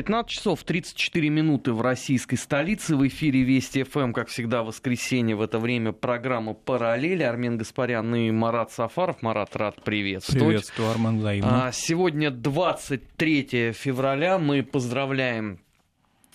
15 0.00 0.30
часов 0.30 0.64
34 0.64 1.28
минуты 1.28 1.74
в 1.74 1.82
российской 1.82 2.36
столице. 2.36 2.96
В 2.96 3.06
эфире 3.06 3.42
Вести 3.42 3.82
ФМ, 3.82 4.14
как 4.14 4.28
всегда, 4.28 4.62
в 4.62 4.68
воскресенье. 4.68 5.36
В 5.36 5.42
это 5.42 5.58
время 5.58 5.92
программа 5.92 6.54
«Параллели». 6.54 7.22
Армен 7.22 7.58
Гаспарян 7.58 8.14
и 8.14 8.30
Марат 8.30 8.72
Сафаров. 8.72 9.20
Марат, 9.20 9.54
рад 9.56 9.84
приветствовать. 9.84 10.42
Приветствую, 10.42 10.88
Армен 10.88 11.18
взаимно. 11.18 11.66
А, 11.66 11.72
сегодня 11.72 12.30
23 12.30 13.72
февраля. 13.72 14.38
Мы 14.38 14.62
поздравляем 14.62 15.60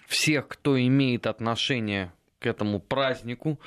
всех, 0.05 0.47
кто 0.47 0.79
имеет 0.79 1.25
отношение 1.25 2.13
к 2.37 2.45
этому 2.45 2.79
празднику 2.79 3.59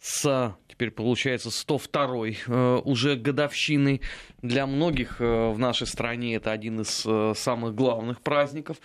с, 0.00 0.56
теперь 0.68 0.90
получается, 0.90 1.50
102-й 1.50 2.38
э, 2.46 2.80
уже 2.84 3.16
годовщиной. 3.16 4.00
Для 4.42 4.66
многих 4.66 5.20
э, 5.20 5.50
в 5.50 5.58
нашей 5.58 5.86
стране 5.86 6.34
это 6.34 6.52
один 6.52 6.80
из 6.80 7.04
э, 7.06 7.32
самых 7.36 7.74
главных 7.74 8.20
праздников. 8.22 8.78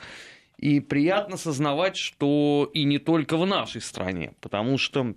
И 0.62 0.80
приятно 0.80 1.38
сознавать, 1.38 1.98
что 1.98 2.70
и 2.72 2.84
не 2.84 3.00
только 3.00 3.36
в 3.36 3.48
нашей 3.48 3.82
стране, 3.82 4.34
потому 4.42 4.78
что 4.78 5.16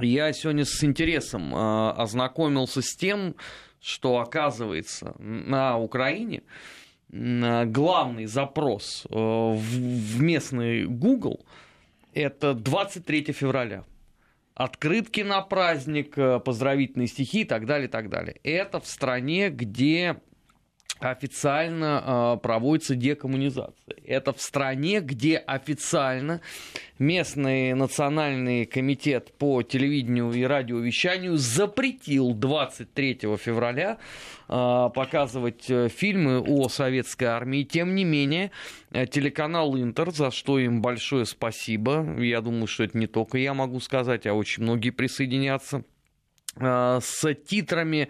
я 0.00 0.32
сегодня 0.32 0.64
с 0.64 0.82
интересом 0.82 1.54
э, 1.54 1.90
ознакомился 1.90 2.80
с 2.80 2.96
тем, 2.96 3.36
что 3.82 4.18
оказывается 4.18 5.14
на 5.18 5.78
Украине 5.78 6.42
э, 7.10 7.66
главный 7.66 8.24
запрос 8.24 9.06
э, 9.10 9.14
в 9.14 10.22
местный 10.22 10.86
Google 10.86 11.44
это 12.14 12.54
23 12.54 13.32
февраля. 13.32 13.84
Открытки 14.54 15.20
на 15.20 15.40
праздник, 15.42 16.14
поздравительные 16.44 17.08
стихи 17.08 17.42
и 17.42 17.44
так 17.44 17.66
далее, 17.66 17.88
и 17.88 17.90
так 17.90 18.08
далее. 18.08 18.38
Это 18.42 18.80
в 18.80 18.86
стране, 18.86 19.48
где 19.48 20.16
официально 21.10 22.34
э, 22.36 22.40
проводится 22.42 22.94
декоммунизация. 22.94 23.96
Это 24.04 24.32
в 24.32 24.40
стране, 24.40 25.00
где 25.00 25.36
официально 25.36 26.40
местный 26.98 27.74
национальный 27.74 28.64
комитет 28.66 29.32
по 29.38 29.62
телевидению 29.62 30.32
и 30.32 30.42
радиовещанию 30.44 31.36
запретил 31.36 32.34
23 32.34 33.18
февраля 33.36 33.98
э, 34.48 34.90
показывать 34.94 35.64
фильмы 35.64 36.40
о 36.40 36.68
советской 36.68 37.24
армии. 37.24 37.64
Тем 37.64 37.94
не 37.94 38.04
менее, 38.04 38.50
э, 38.92 39.06
телеканал 39.06 39.76
Интер, 39.76 40.12
за 40.12 40.30
что 40.30 40.58
им 40.58 40.82
большое 40.82 41.26
спасибо, 41.26 42.16
я 42.20 42.40
думаю, 42.40 42.66
что 42.66 42.84
это 42.84 42.96
не 42.96 43.06
только 43.06 43.38
я 43.38 43.54
могу 43.54 43.80
сказать, 43.80 44.26
а 44.26 44.34
очень 44.34 44.62
многие 44.62 44.90
присоединятся, 44.90 45.84
э, 46.56 47.00
с 47.02 47.34
титрами 47.34 48.04
а, 48.04 48.08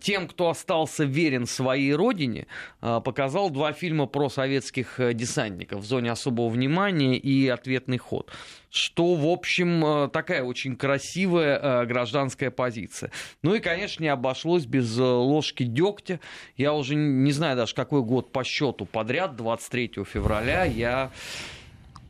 тем, 0.00 0.28
кто 0.28 0.48
остался 0.48 1.04
верен 1.04 1.46
своей 1.46 1.94
родине, 1.94 2.46
а, 2.80 3.00
показал 3.00 3.50
два 3.50 3.72
фильма 3.72 4.06
про 4.06 4.28
советских 4.28 4.98
э, 4.98 5.12
десантников 5.12 5.80
в 5.80 5.84
зоне 5.84 6.10
особого 6.12 6.48
внимания 6.48 7.16
и 7.16 7.48
ответный 7.48 7.98
ход. 7.98 8.30
Что, 8.70 9.14
в 9.14 9.26
общем, 9.26 9.84
э, 9.84 10.08
такая 10.08 10.42
очень 10.42 10.76
красивая 10.76 11.58
э, 11.58 11.86
гражданская 11.86 12.50
позиция. 12.50 13.10
Ну 13.42 13.54
и, 13.54 13.60
конечно, 13.60 14.02
не 14.02 14.08
обошлось 14.08 14.64
без 14.64 14.96
ложки 14.96 15.64
дегтя. 15.64 16.20
Я 16.56 16.72
уже 16.72 16.94
не 16.94 17.32
знаю 17.32 17.56
даже, 17.56 17.74
какой 17.74 18.02
год 18.02 18.32
по 18.32 18.44
счету 18.44 18.86
подряд, 18.86 19.36
23 19.36 20.04
февраля, 20.04 20.64
я 20.64 21.10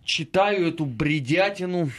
читаю 0.05 0.69
эту 0.69 0.85
бредятину 0.87 1.91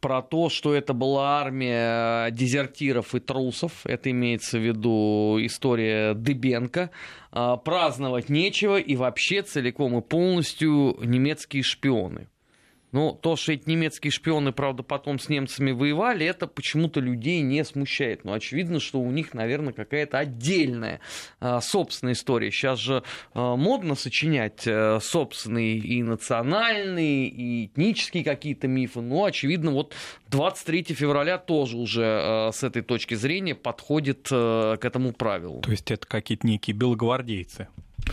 про 0.00 0.22
то, 0.22 0.48
что 0.48 0.74
это 0.74 0.92
была 0.92 1.40
армия 1.40 2.30
дезертиров 2.30 3.14
и 3.14 3.20
трусов. 3.20 3.84
Это 3.84 4.10
имеется 4.10 4.58
в 4.58 4.62
виду 4.62 5.38
история 5.40 6.14
Дыбенко. 6.14 6.90
А, 7.32 7.56
праздновать 7.56 8.28
нечего 8.28 8.78
и 8.78 8.96
вообще 8.96 9.42
целиком 9.42 9.98
и 9.98 10.02
полностью 10.02 10.96
немецкие 11.02 11.62
шпионы. 11.62 12.28
Но 12.92 13.12
то, 13.12 13.36
что 13.36 13.52
эти 13.52 13.68
немецкие 13.68 14.10
шпионы, 14.10 14.52
правда, 14.52 14.82
потом 14.82 15.18
с 15.18 15.28
немцами 15.28 15.72
воевали, 15.72 16.24
это 16.24 16.46
почему-то 16.46 17.00
людей 17.00 17.40
не 17.40 17.64
смущает. 17.64 18.24
Но 18.24 18.32
очевидно, 18.32 18.80
что 18.80 19.00
у 19.00 19.10
них, 19.10 19.34
наверное, 19.34 19.72
какая-то 19.72 20.18
отдельная 20.18 21.00
а, 21.40 21.60
собственная 21.60 22.14
история. 22.14 22.50
Сейчас 22.50 22.78
же 22.78 23.02
а, 23.34 23.56
модно 23.56 23.94
сочинять 23.94 24.64
а, 24.66 24.98
собственные 25.00 25.78
и 25.78 26.02
национальные, 26.02 27.28
и 27.28 27.66
этнические 27.66 28.24
какие-то 28.24 28.68
мифы. 28.68 29.00
Но, 29.00 29.24
очевидно, 29.24 29.72
вот 29.72 29.94
23 30.28 30.94
февраля 30.94 31.38
тоже 31.38 31.76
уже 31.76 32.04
а, 32.04 32.50
с 32.52 32.62
этой 32.62 32.82
точки 32.82 33.14
зрения 33.14 33.54
подходит 33.54 34.28
а, 34.30 34.76
к 34.76 34.84
этому 34.84 35.12
правилу. 35.12 35.60
То 35.60 35.70
есть 35.70 35.90
это 35.90 36.06
какие-то 36.06 36.46
некие 36.46 36.74
белогвардейцы? 36.76 37.68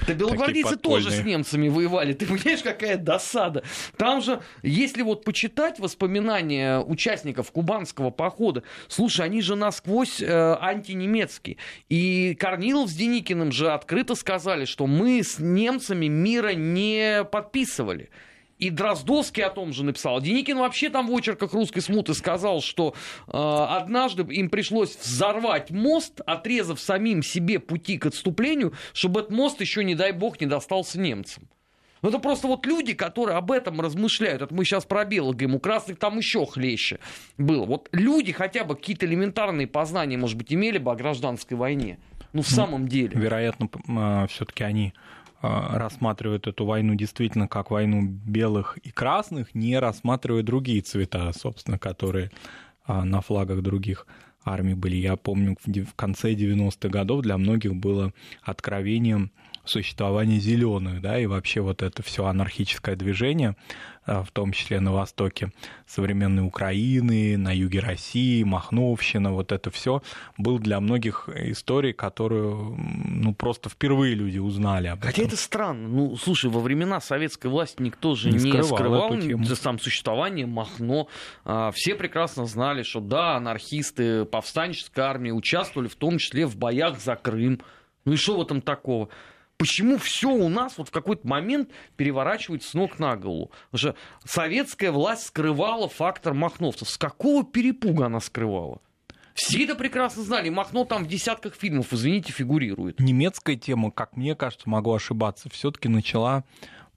Да 0.08 0.14
белогвардейцы 0.14 0.76
тоже 0.76 1.12
с 1.12 1.24
немцами 1.24 1.70
воевали. 1.70 2.14
Ты 2.14 2.26
понимаешь, 2.26 2.62
какая 2.62 2.98
досада. 2.98 3.64
Там 3.98 4.22
же, 4.22 4.42
если 4.62 5.02
вот 5.02 5.24
почитать 5.24 5.80
воспоминания 5.80 6.80
участников 6.80 7.52
кубанского 7.52 8.10
похода, 8.10 8.64
слушай, 8.88 9.26
они 9.26 9.42
же 9.42 9.56
насквозь 9.56 10.22
э, 10.22 10.58
антинемецкие. 10.60 11.58
И 11.90 12.36
Корнилов 12.40 12.90
с 12.90 12.94
Деникиным 12.94 13.52
же 13.52 13.72
открыто 13.72 14.16
сказали, 14.16 14.66
что 14.66 14.88
мы 14.88 15.24
с 15.24 15.40
немцами 15.40 16.08
мира 16.08 16.54
не 16.54 17.24
подписывали. 17.24 18.10
И 18.60 18.70
Дроздовский 18.70 19.44
о 19.44 19.50
том 19.50 19.74
же 19.74 19.84
написал. 19.84 20.22
Деникин 20.22 20.58
вообще 20.58 20.90
там 20.90 21.08
в 21.08 21.12
очерках 21.12 21.54
русской 21.54 21.82
смуты 21.82 22.14
сказал, 22.14 22.62
что 22.62 22.94
э, 23.28 23.32
однажды 23.32 24.24
им 24.24 24.50
пришлось 24.50 24.96
взорвать 24.96 25.72
мост, 25.72 26.22
отрезав 26.26 26.80
самим 26.80 27.24
себе 27.24 27.60
пути 27.60 27.98
к 27.98 28.06
отступлению, 28.06 28.74
чтобы 28.94 29.22
этот 29.22 29.32
мост 29.32 29.60
еще, 29.60 29.84
не 29.84 29.96
дай 29.96 30.12
бог, 30.12 30.40
не 30.40 30.48
достался 30.48 31.00
немцам. 31.00 31.50
Ну, 32.04 32.10
это 32.10 32.20
просто 32.20 32.48
вот 32.48 32.66
люди, 32.66 32.94
которые 32.94 33.38
об 33.38 33.50
этом 33.50 33.80
размышляют. 33.80 34.42
Это 34.42 34.54
мы 34.54 34.66
сейчас 34.66 34.84
про 34.84 35.06
белых 35.06 35.38
говорим, 35.38 35.56
у 35.56 35.60
красных 35.60 35.98
там 35.98 36.18
еще 36.18 36.46
хлеще 36.46 37.00
было. 37.38 37.66
Вот 37.66 37.88
люди 37.94 38.34
хотя 38.34 38.66
бы 38.66 38.76
какие-то 38.76 39.06
элементарные 39.06 39.68
познания, 39.68 40.18
может 40.18 40.38
быть, 40.38 40.54
имели 40.54 40.80
бы 40.80 40.92
о 40.92 40.96
гражданской 40.96 41.56
войне. 41.56 41.98
Ну, 42.34 42.42
в 42.42 42.50
ну, 42.50 42.56
самом 42.56 42.88
деле. 42.90 43.12
Вероятно, 43.16 43.70
а, 43.88 44.28
все-таки 44.28 44.66
они 44.66 44.94
рассматривают 45.44 46.48
эту 46.48 46.66
войну 46.66 46.96
действительно 46.96 47.50
как 47.50 47.70
войну 47.70 48.02
белых 48.04 48.78
и 48.78 48.92
красных, 48.92 49.54
не 49.54 49.78
рассматривают 49.78 50.46
другие 50.46 50.82
цвета, 50.82 51.32
собственно, 51.34 51.78
которые 51.78 52.32
а, 52.86 53.04
на 53.04 53.20
флагах 53.20 53.62
других 53.62 54.08
армий 54.46 54.74
были. 54.74 54.96
Я 54.96 55.18
помню, 55.18 55.58
в 55.66 55.94
конце 55.96 56.34
90-х 56.34 56.88
годов 56.88 57.22
для 57.22 57.38
многих 57.38 57.76
было 57.76 58.14
откровением 58.42 59.32
существование 59.66 60.40
зеленых, 60.40 61.02
да, 61.02 61.18
и 61.20 61.26
вообще 61.26 61.62
вот 61.62 61.82
это 61.82 62.04
все 62.04 62.26
анархическое 62.26 62.96
движение, 62.96 63.56
а, 64.06 64.24
в 64.24 64.32
том 64.32 64.52
числе 64.52 64.82
на 64.82 64.92
востоке 64.92 65.52
современной 65.88 66.46
Украины, 66.46 67.38
на 67.38 67.56
юге 67.56 67.80
России, 67.80 68.44
Махновщина, 68.44 69.32
вот 69.32 69.54
это 69.54 69.72
все 69.72 70.02
был 70.38 70.60
для 70.60 70.82
многих 70.82 71.30
историей, 71.30 71.94
которую 71.94 72.76
ну, 72.78 73.34
просто 73.34 73.70
впервые 73.70 74.16
люди 74.16 74.40
узнали 74.40 74.88
об 74.88 75.00
этом. 75.00 75.12
Хотя 75.12 75.24
это 75.24 75.38
странно. 75.38 75.88
Ну, 75.88 76.18
слушай, 76.18 76.50
во 76.50 76.60
времена 76.60 77.00
советской 77.00 77.48
власти 77.48 77.82
никто 77.82 78.16
же 78.16 78.30
не, 78.30 78.40
не 78.40 78.64
скрывал, 78.64 79.12
скрывал 79.14 79.56
сам 79.56 79.80
существование 79.80 80.46
Махно. 80.46 81.08
А, 81.46 81.72
все 81.72 81.96
прекрасно 81.96 82.46
знали, 82.46 82.84
что 82.84 83.00
да, 83.00 83.38
анархисты 83.38 84.26
повстанческой 84.26 85.06
армии 85.06 85.32
участвовали 85.32 85.88
в 85.88 85.96
том 85.96 86.18
числе 86.18 86.46
в 86.46 86.58
боях 86.58 87.00
за 87.00 87.16
Крым. 87.16 87.62
Ну 88.04 88.14
и 88.14 88.16
что 88.18 88.38
в 88.38 88.42
этом 88.42 88.62
такого? 88.62 89.08
Почему 89.64 89.98
все 89.98 90.28
у 90.28 90.50
нас 90.50 90.78
вот 90.78 90.90
в 90.90 90.92
какой-то 90.92 91.26
момент 91.26 91.70
переворачивается 91.96 92.72
с 92.72 92.74
ног 92.74 93.00
на 93.00 93.16
голову. 93.16 93.50
Потому 93.72 93.94
что 93.94 93.96
советская 94.26 94.92
власть 94.92 95.28
скрывала 95.28 95.88
фактор 95.88 96.34
махновцев. 96.34 96.90
С 96.90 96.98
какого 96.98 97.46
перепуга 97.46 98.08
она 98.08 98.20
скрывала? 98.20 98.82
Все 99.34 99.64
это 99.64 99.76
прекрасно 99.76 100.24
знали. 100.24 100.50
Махно 100.50 100.84
там 100.84 101.06
в 101.06 101.08
десятках 101.08 101.56
фильмов, 101.56 101.94
извините, 101.94 102.34
фигурирует. 102.34 103.00
Немецкая 103.00 103.56
тема, 103.56 103.90
как 103.90 104.18
мне 104.18 104.36
кажется, 104.36 104.70
могу 104.70 104.94
ошибаться, 104.94 105.50
все-таки 105.50 105.88
начала 105.88 106.44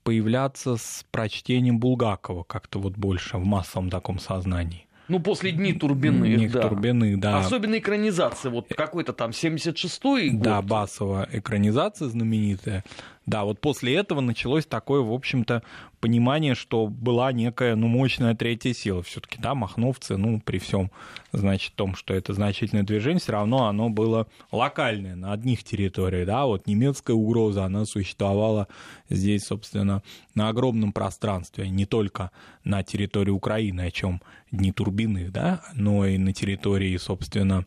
появляться 0.02 0.76
с 0.76 1.06
прочтением 1.12 1.78
Булгакова 1.78 2.42
как-то 2.42 2.80
вот 2.80 2.96
больше 2.96 3.38
в 3.38 3.44
массовом 3.44 3.90
таком 3.90 4.18
сознании. 4.18 4.85
Ну, 5.08 5.20
после 5.20 5.52
Дни 5.52 5.72
Турбиных, 5.72 6.36
Дни 6.36 6.48
да. 6.48 6.62
Турбиных, 6.62 7.20
да. 7.20 7.38
Особенно 7.38 7.78
экранизация, 7.78 8.50
вот 8.50 8.68
какой-то 8.68 9.12
там 9.12 9.30
76-й 9.30 10.30
год. 10.30 10.42
Да, 10.42 10.62
басовая 10.62 11.28
экранизация 11.32 12.08
знаменитая. 12.08 12.84
Да, 13.26 13.42
вот 13.42 13.60
после 13.60 13.96
этого 13.96 14.20
началось 14.20 14.66
такое, 14.66 15.00
в 15.00 15.12
общем-то, 15.12 15.64
понимание, 15.98 16.54
что 16.54 16.86
была 16.86 17.32
некая, 17.32 17.74
ну, 17.74 17.88
мощная 17.88 18.36
третья 18.36 18.72
сила. 18.72 19.02
все 19.02 19.20
таки 19.20 19.38
да, 19.40 19.56
махновцы, 19.56 20.16
ну, 20.16 20.40
при 20.40 20.58
всем, 20.58 20.92
значит, 21.32 21.74
том, 21.74 21.96
что 21.96 22.14
это 22.14 22.34
значительное 22.34 22.84
движение, 22.84 23.18
все 23.18 23.32
равно 23.32 23.66
оно 23.66 23.90
было 23.90 24.28
локальное, 24.52 25.16
на 25.16 25.32
одних 25.32 25.64
территориях, 25.64 26.26
да, 26.26 26.46
вот 26.46 26.68
немецкая 26.68 27.14
угроза, 27.14 27.64
она 27.64 27.84
существовала 27.84 28.68
здесь, 29.10 29.44
собственно, 29.46 30.04
на 30.36 30.48
огромном 30.48 30.92
пространстве, 30.92 31.68
не 31.68 31.84
только 31.84 32.30
на 32.62 32.84
территории 32.84 33.32
Украины, 33.32 33.80
о 33.80 33.90
чем 33.90 34.22
дни 34.52 34.70
турбины, 34.70 35.30
да, 35.30 35.62
но 35.74 36.06
и 36.06 36.16
на 36.16 36.32
территории, 36.32 36.96
собственно, 36.96 37.64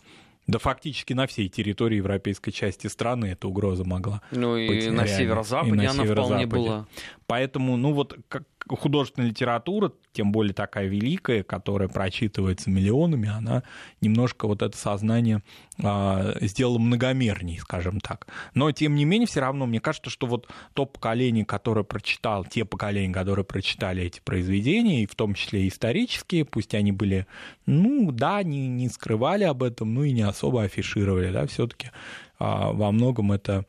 да 0.49 0.59
фактически 0.59 1.13
на 1.13 1.27
всей 1.27 1.47
территории 1.47 1.97
европейской 1.97 2.51
части 2.51 2.87
страны 2.87 3.27
эта 3.27 3.47
угроза 3.47 3.83
могла 3.83 4.21
Ну 4.31 4.57
и 4.57 4.67
быть 4.67 4.91
на 4.91 5.07
северо-западе 5.07 5.73
она 5.73 5.93
северо 5.93 6.23
вполне 6.23 6.45
была. 6.47 6.87
Поэтому, 7.29 7.77
ну 7.77 7.93
вот, 7.93 8.17
как 8.27 8.45
художественная 8.67 9.29
литература, 9.29 9.91
тем 10.13 10.31
более 10.31 10.55
такая 10.55 10.87
великая, 10.87 11.43
которая 11.43 11.87
прочитывается 11.87 12.71
миллионами, 12.71 13.29
она 13.29 13.61
немножко 14.01 14.47
вот 14.47 14.63
это 14.63 14.75
сознание 14.75 15.43
э, 15.77 16.33
сделала 16.41 16.79
многомерней, 16.79 17.59
скажем 17.59 17.99
так. 17.99 18.25
Но, 18.55 18.71
тем 18.71 18.95
не 18.95 19.05
менее, 19.05 19.27
все 19.27 19.41
равно 19.41 19.67
мне 19.67 19.79
кажется, 19.79 20.09
что 20.09 20.25
вот 20.25 20.49
то 20.73 20.87
поколение, 20.87 21.45
которое 21.45 21.83
прочитал, 21.83 22.45
те 22.45 22.65
поколения, 22.65 23.13
которые 23.13 23.45
прочитали 23.45 24.01
эти 24.01 24.21
произведения, 24.21 25.03
и 25.03 25.05
в 25.05 25.13
том 25.13 25.35
числе 25.35 25.67
исторические, 25.67 26.45
пусть 26.45 26.73
они 26.73 26.91
были, 26.91 27.27
ну 27.67 28.11
да, 28.11 28.41
не, 28.41 28.67
не 28.67 28.89
скрывали 28.89 29.43
об 29.43 29.61
этом, 29.61 29.93
ну 29.93 30.03
и 30.03 30.13
не 30.13 30.23
особо 30.23 30.63
афишировали, 30.63 31.31
да, 31.31 31.45
все-таки 31.45 31.87
э, 31.87 31.91
во 32.39 32.91
многом 32.91 33.31
это 33.31 33.65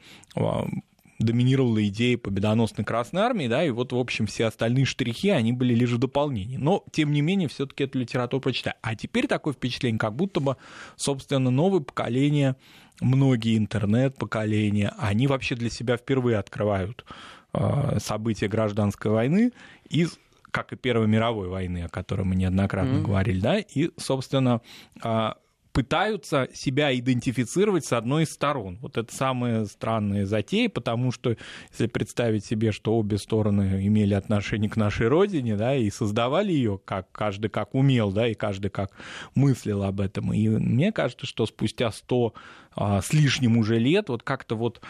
доминировала 1.21 1.87
идея 1.89 2.17
победоносной 2.19 2.85
Красной 2.85 3.23
Армии, 3.23 3.47
да, 3.47 3.63
и 3.63 3.71
вот, 3.71 3.93
в 3.93 3.99
общем, 3.99 4.27
все 4.27 4.47
остальные 4.47 4.87
штрихи, 4.87 5.29
они 5.31 5.53
были 5.53 5.75
лишь 5.75 5.91
в 5.91 5.99
дополнении. 5.99 6.57
Но, 6.57 6.85
тем 6.93 7.13
не 7.13 7.21
менее, 7.21 7.49
все 7.49 7.67
таки 7.67 7.85
эту 7.85 7.99
литературу 7.99 8.41
прочитали. 8.41 8.77
А 8.81 8.95
теперь 8.97 9.27
такое 9.27 9.53
впечатление, 9.53 9.99
как 9.99 10.15
будто 10.17 10.41
бы, 10.41 10.57
собственно, 10.97 11.51
новое 11.51 11.81
поколение, 11.81 12.57
многие 13.01 13.59
интернет-поколения, 13.59 14.95
они 14.99 15.27
вообще 15.27 15.55
для 15.55 15.71
себя 15.71 15.97
впервые 15.97 16.39
открывают 16.39 17.05
э, 17.53 17.99
события 18.01 18.49
гражданской 18.49 19.11
войны 19.11 19.53
из 19.89 20.19
как 20.51 20.73
и 20.73 20.77
Первой 20.77 21.07
мировой 21.07 21.49
войны, 21.49 21.85
о 21.85 21.89
которой 21.89 22.23
мы 22.23 22.35
неоднократно 22.35 22.97
mm-hmm. 22.97 23.03
говорили, 23.03 23.41
да, 23.41 23.59
и, 23.59 23.91
собственно, 23.97 24.61
а, 25.01 25.37
пытаются 25.73 26.49
себя 26.53 26.97
идентифицировать 26.97 27.85
с 27.85 27.93
одной 27.93 28.25
из 28.25 28.31
сторон. 28.31 28.79
Вот 28.81 28.97
это 28.97 29.15
самая 29.15 29.65
странная 29.67 30.27
затея, 30.27 30.69
потому 30.69 31.13
что 31.13 31.37
если 31.71 31.87
представить 31.87 32.45
себе, 32.45 32.73
что 32.73 32.97
обе 32.97 33.19
стороны 33.19 33.87
имели 33.87 34.15
отношение 34.15 34.71
к 34.71 34.77
нашей 34.77 35.09
родине, 35.09 35.57
да, 35.57 35.75
и 35.75 35.91
создавали 35.91 36.53
ее, 36.53 36.81
как 36.85 37.11
каждый 37.13 37.49
как 37.49 37.75
умел, 37.75 38.13
да, 38.13 38.29
и 38.29 38.35
каждый 38.35 38.71
как 38.71 38.91
мыслил 39.35 39.85
об 39.85 40.01
этом. 40.01 40.33
И 40.33 40.49
мне 40.49 40.93
кажется, 40.93 41.27
что 41.27 41.47
спустя 41.47 41.93
сто 41.93 42.35
а, 42.75 43.01
с 43.01 43.13
лишним 43.13 43.57
уже 43.57 43.79
лет 43.79 44.09
вот 44.09 44.23
как-то 44.23 44.57
вот 44.57 44.81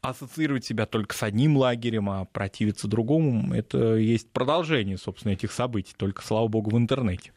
ассоциировать 0.00 0.64
себя 0.64 0.86
только 0.86 1.14
с 1.14 1.22
одним 1.22 1.56
лагерем, 1.56 2.08
а 2.10 2.24
противиться 2.26 2.86
другому, 2.86 3.52
это 3.54 3.96
есть 3.96 4.30
продолжение, 4.30 4.98
собственно, 4.98 5.32
этих 5.32 5.52
событий, 5.52 5.94
только, 5.96 6.22
слава 6.22 6.46
богу, 6.48 6.70
в 6.70 6.78
интернете. 6.78 7.32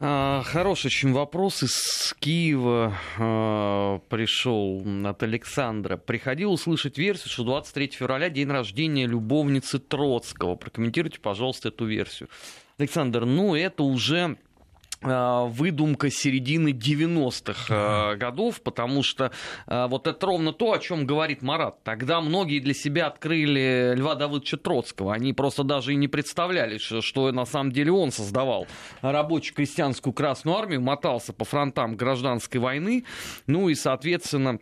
А, 0.00 0.42
хороший 0.44 0.88
очень 0.88 1.12
вопрос 1.12 1.62
из 1.62 2.14
Киева 2.18 2.96
э, 3.16 4.00
пришел 4.08 4.84
от 5.06 5.22
Александра. 5.22 5.96
Приходил 5.96 6.52
услышать 6.52 6.98
версию, 6.98 7.30
что 7.30 7.44
23 7.44 7.88
февраля 7.88 8.28
день 8.28 8.50
рождения 8.50 9.06
любовницы 9.06 9.78
Троцкого. 9.78 10.56
Прокомментируйте, 10.56 11.20
пожалуйста, 11.20 11.68
эту 11.68 11.86
версию. 11.86 12.28
Александр, 12.76 13.24
ну 13.24 13.54
это 13.54 13.84
уже 13.84 14.36
выдумка 15.04 16.10
середины 16.10 16.70
90-х 16.70 17.66
э, 17.68 18.16
годов, 18.16 18.62
потому 18.62 19.02
что 19.02 19.30
э, 19.66 19.86
вот 19.88 20.06
это 20.06 20.26
ровно 20.26 20.52
то, 20.52 20.72
о 20.72 20.78
чем 20.78 21.06
говорит 21.06 21.42
Марат. 21.42 21.82
Тогда 21.82 22.20
многие 22.20 22.60
для 22.60 22.74
себя 22.74 23.06
открыли 23.06 23.94
Льва 23.96 24.14
Давыдовича 24.14 24.56
Троцкого. 24.56 25.14
Они 25.14 25.32
просто 25.32 25.62
даже 25.64 25.92
и 25.92 25.96
не 25.96 26.08
представляли, 26.08 26.78
что 26.78 27.32
на 27.32 27.44
самом 27.44 27.72
деле 27.72 27.92
он 27.92 28.10
создавал 28.10 28.66
рабоче-крестьянскую 29.02 30.12
Красную 30.12 30.56
Армию, 30.56 30.80
мотался 30.80 31.32
по 31.32 31.44
фронтам 31.44 31.96
гражданской 31.96 32.60
войны, 32.60 33.04
ну 33.46 33.68
и, 33.68 33.74
соответственно, 33.74 34.58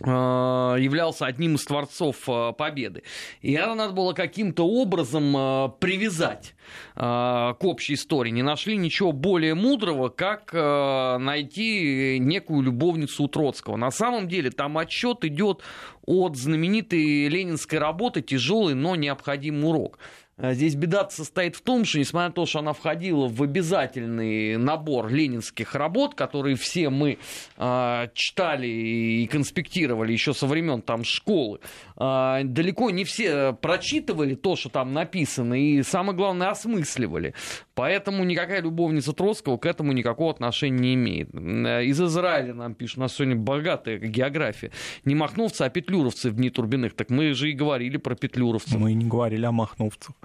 являлся 0.00 1.26
одним 1.26 1.56
из 1.56 1.64
творцов 1.64 2.28
э, 2.28 2.52
победы. 2.52 3.02
И 3.42 3.52
это 3.52 3.74
надо 3.74 3.92
было 3.92 4.12
каким-то 4.12 4.64
образом 4.64 5.36
э, 5.36 5.70
привязать 5.80 6.54
к 6.94 7.56
общей 7.62 7.94
истории. 7.94 8.30
Не 8.30 8.42
нашли 8.42 8.76
ничего 8.76 9.12
более 9.12 9.54
мудрого, 9.54 10.10
как 10.10 10.52
найти 10.52 12.18
некую 12.20 12.60
любовницу 12.60 13.24
у 13.24 13.28
Троцкого. 13.28 13.76
На 13.76 13.90
самом 13.90 14.28
деле 14.28 14.50
там 14.50 14.76
отчет 14.76 15.24
идет 15.24 15.62
от 16.04 16.36
знаменитой 16.36 17.28
ленинской 17.28 17.78
работы 17.78 18.20
«Тяжелый, 18.20 18.74
но 18.74 18.96
необходимый 18.96 19.66
урок». 19.66 19.98
А 20.38 20.54
здесь 20.54 20.76
беда 20.76 21.08
состоит 21.10 21.56
в 21.56 21.62
том, 21.62 21.84
что, 21.84 21.98
несмотря 21.98 22.28
на 22.28 22.34
то, 22.34 22.46
что 22.46 22.60
она 22.60 22.72
входила 22.72 23.26
в 23.26 23.42
обязательный 23.42 24.56
набор 24.56 25.08
ленинских 25.08 25.74
работ, 25.74 26.14
которые 26.14 26.54
все 26.54 26.90
мы 26.90 27.18
э, 27.56 28.08
читали 28.14 28.68
и 28.68 29.26
конспектировали 29.26 30.12
еще 30.12 30.32
со 30.34 30.46
времен 30.46 30.80
там 30.80 31.02
школы, 31.02 31.58
э, 31.96 32.40
далеко 32.44 32.90
не 32.90 33.04
все 33.04 33.52
прочитывали 33.52 34.36
то, 34.36 34.54
что 34.54 34.68
там 34.68 34.92
написано, 34.92 35.54
и 35.54 35.82
самое 35.82 36.16
главное 36.16 36.50
осмысливали. 36.50 37.34
Поэтому 37.78 38.24
никакая 38.24 38.60
любовница 38.60 39.12
Троцкого 39.12 39.56
к 39.56 39.64
этому 39.64 39.92
никакого 39.92 40.32
отношения 40.32 40.78
не 40.80 40.94
имеет. 40.94 41.32
Из 41.32 42.00
Израиля 42.02 42.52
нам 42.52 42.74
пишут, 42.74 42.98
у 42.98 43.00
нас 43.02 43.14
сегодня 43.14 43.36
богатая 43.36 43.98
география. 43.98 44.72
Не 45.04 45.14
махновцы, 45.14 45.62
а 45.62 45.68
петлюровцы 45.70 46.30
в 46.30 46.34
дни 46.34 46.50
Турбиных. 46.50 46.94
Так 46.94 47.08
мы 47.10 47.32
же 47.34 47.50
и 47.50 47.52
говорили 47.52 47.96
про 47.96 48.16
петлюровцев. 48.16 48.80
Мы 48.80 48.94
не 48.94 49.06
говорили 49.06 49.44
о 49.44 49.52
махновцах 49.52 50.16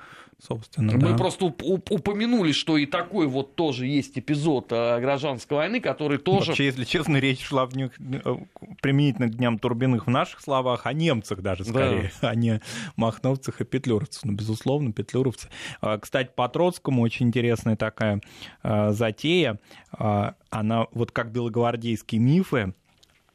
собственно. 0.46 0.94
Мы 0.94 1.10
да. 1.12 1.18
просто 1.18 1.46
упомянули, 1.46 2.52
что 2.52 2.78
и 2.78 2.86
такой 2.86 3.28
вот 3.28 3.56
тоже 3.56 3.88
есть 3.88 4.18
эпизод 4.18 4.68
э, 4.72 5.00
гражданской 5.00 5.58
войны, 5.58 5.80
который 5.80 6.18
тоже... 6.18 6.52
Вообще, 6.52 6.66
если 6.66 6.84
честно, 6.84 7.18
речь 7.18 7.42
шла 7.42 7.66
в 7.66 7.76
них 7.76 7.92
э, 8.00 8.36
применительно 8.82 9.28
к 9.28 9.36
дням 9.36 9.58
Турбиных 9.58 10.08
в 10.08 10.10
наших 10.10 10.42
словах, 10.42 10.86
о 10.86 10.94
немцах 10.94 11.42
даже 11.42 11.64
скорее, 11.64 12.12
да. 12.22 12.30
а 12.30 12.36
не 12.36 12.62
махновцах 12.96 13.62
и 13.62 13.64
петлюровцах. 13.64 14.26
Ну, 14.26 14.34
безусловно, 14.34 14.92
петлюровцы. 14.92 15.50
А, 15.82 15.98
кстати, 15.98 16.30
по 16.36 16.50
Троцкому 16.50 17.02
очень 17.02 17.28
интересная 17.28 17.78
такая 17.78 18.22
э, 18.64 18.92
затея. 18.92 19.60
А, 19.92 20.36
она 20.50 20.88
вот 20.92 21.12
как 21.12 21.32
белогвардейские 21.32 22.20
мифы, 22.20 22.74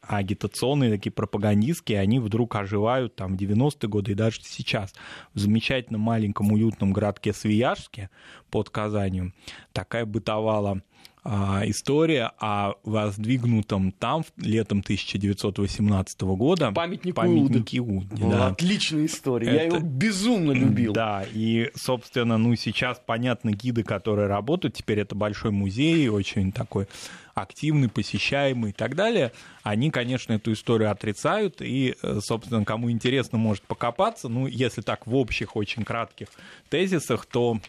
агитационные, 0.01 0.91
такие 0.91 1.11
пропагандистские, 1.11 1.99
они 1.99 2.19
вдруг 2.19 2.55
оживают 2.55 3.15
там 3.15 3.35
в 3.35 3.39
90-е 3.39 3.89
годы 3.89 4.11
и 4.11 4.15
даже 4.15 4.41
сейчас. 4.43 4.93
В 5.33 5.39
замечательном 5.39 6.01
маленьком 6.01 6.51
уютном 6.51 6.93
городке 6.93 7.33
Свияжске 7.33 8.09
под 8.49 8.69
Казанью 8.69 9.33
такая 9.73 10.05
бытовала 10.05 10.81
история 11.25 12.31
о 12.39 12.73
воздвигнутом 12.83 13.91
там 13.91 14.23
летом 14.37 14.79
1918 14.79 16.21
года 16.21 16.71
памятник 16.71 17.15
памятнике 17.15 17.79
Иуде. 17.79 18.07
Да. 18.15 18.47
Отличная 18.47 19.05
история, 19.05 19.47
Это... 19.47 19.55
я 19.55 19.63
его 19.63 19.79
безумно 19.79 20.51
любил. 20.51 20.93
Да, 20.93 21.25
и, 21.31 21.71
собственно, 21.75 22.37
ну 22.37 22.55
сейчас 22.55 23.01
понятно 23.05 23.51
гиды, 23.51 23.83
которые 23.83 24.27
работают, 24.27 24.75
теперь 24.75 24.99
это 24.99 25.15
большой 25.15 25.51
музей, 25.51 26.07
очень 26.07 26.51
такой 26.51 26.87
активный, 27.33 27.89
посещаемый 27.89 28.71
и 28.71 28.73
так 28.73 28.95
далее, 28.95 29.31
они, 29.63 29.91
конечно, 29.91 30.33
эту 30.33 30.53
историю 30.53 30.91
отрицают, 30.91 31.61
и, 31.61 31.95
э, 32.01 32.19
собственно, 32.21 32.65
кому 32.65 32.91
интересно, 32.91 33.37
может 33.37 33.63
покопаться. 33.63 34.29
Ну, 34.29 34.47
если 34.47 34.81
так 34.81 35.07
в 35.07 35.15
общих, 35.15 35.55
очень 35.55 35.83
кратких 35.83 36.27
тезисах, 36.69 37.25
то 37.25 37.59
а, 37.59 37.61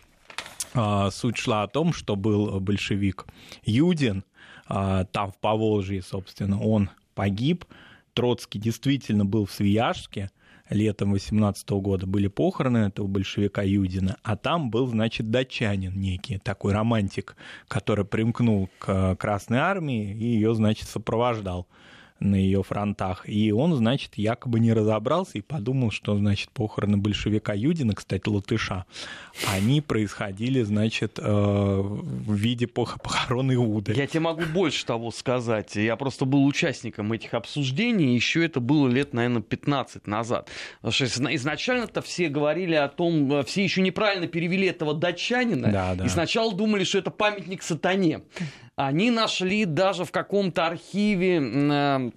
суть 0.73 1.37
шла 1.37 1.63
о 1.63 1.69
том, 1.69 1.93
что 1.93 2.17
был 2.17 2.61
большевик 2.61 3.27
Юдин, 3.65 4.25
а, 4.67 5.05
там 5.05 5.33
в 5.33 5.39
Поволжье, 5.39 6.01
собственно, 6.01 6.61
он 6.61 6.91
погиб. 7.15 7.65
Троцкий 8.15 8.59
действительно 8.59 9.25
был 9.25 9.47
в 9.47 9.53
Свияжске, 9.53 10.31
летом 10.69 11.13
18 11.13 11.69
года 11.71 12.07
были 12.07 12.29
похороны 12.29 12.79
этого 12.79 13.07
большевика 13.07 13.63
Юдина, 13.63 14.17
а 14.23 14.37
там 14.37 14.71
был, 14.71 14.87
значит, 14.87 15.31
датчанин 15.31 15.99
некий, 16.01 16.39
такой 16.39 16.73
романтик, 16.73 17.37
который 17.69 18.05
примкнул 18.05 18.69
к 18.79 19.17
Красной 19.17 19.59
Армии 19.59 20.13
и 20.13 20.25
ее, 20.25 20.55
значит, 20.55 20.89
сопровождал 20.89 21.67
на 22.21 22.37
ее 22.37 22.63
фронтах. 22.63 23.29
И 23.29 23.51
он, 23.53 23.75
значит, 23.75 24.13
якобы 24.17 24.61
не 24.61 24.73
разобрался 24.73 25.39
и 25.39 25.41
подумал, 25.41 25.91
что, 25.91 26.17
значит, 26.17 26.51
похороны 26.51 26.97
большевика 26.97 27.55
Юдина, 27.55 27.95
кстати, 27.95 28.29
латыша, 28.29 28.85
они 29.49 29.81
происходили, 29.81 30.63
значит, 30.63 31.19
э, 31.19 31.23
в 31.23 32.35
виде 32.35 32.67
похорон 32.67 33.53
Иуды. 33.55 33.95
Я 33.95 34.07
тебе 34.07 34.21
могу 34.21 34.43
больше 34.43 34.85
того 34.85 35.11
сказать. 35.11 35.77
Я 35.77 35.97
просто 35.97 36.25
был 36.25 36.45
участником 36.45 37.13
этих 37.13 37.35
обсуждений, 37.35 38.15
еще 38.15 38.45
это 38.45 38.61
было 38.61 38.87
лет, 38.89 39.15
наверное, 39.15 39.43
15 39.43 40.07
назад. 40.07 40.49
Потому 40.83 40.93
что 40.93 41.35
изначально-то 41.35 42.03
все 42.03 42.29
говорили 42.29 42.75
о 42.75 42.89
том, 42.89 43.33
э, 43.33 43.45
все 43.45 43.65
еще 43.65 43.81
неправильно 43.81 44.27
перевели 44.27 44.67
этого 44.67 44.95
датчанина, 44.95 45.73
да, 45.73 45.95
да. 45.95 46.05
и 46.05 46.09
сначала 46.09 46.55
думали, 46.55 46.85
что 46.85 46.99
это 46.99 47.11
памятник 47.11 47.63
сатане. 47.63 48.23
Они 48.81 49.11
нашли 49.11 49.67
даже 49.67 50.07
в 50.07 50.11
каком-то 50.11 50.67
архиве, 50.67 51.39
э, 51.39 52.11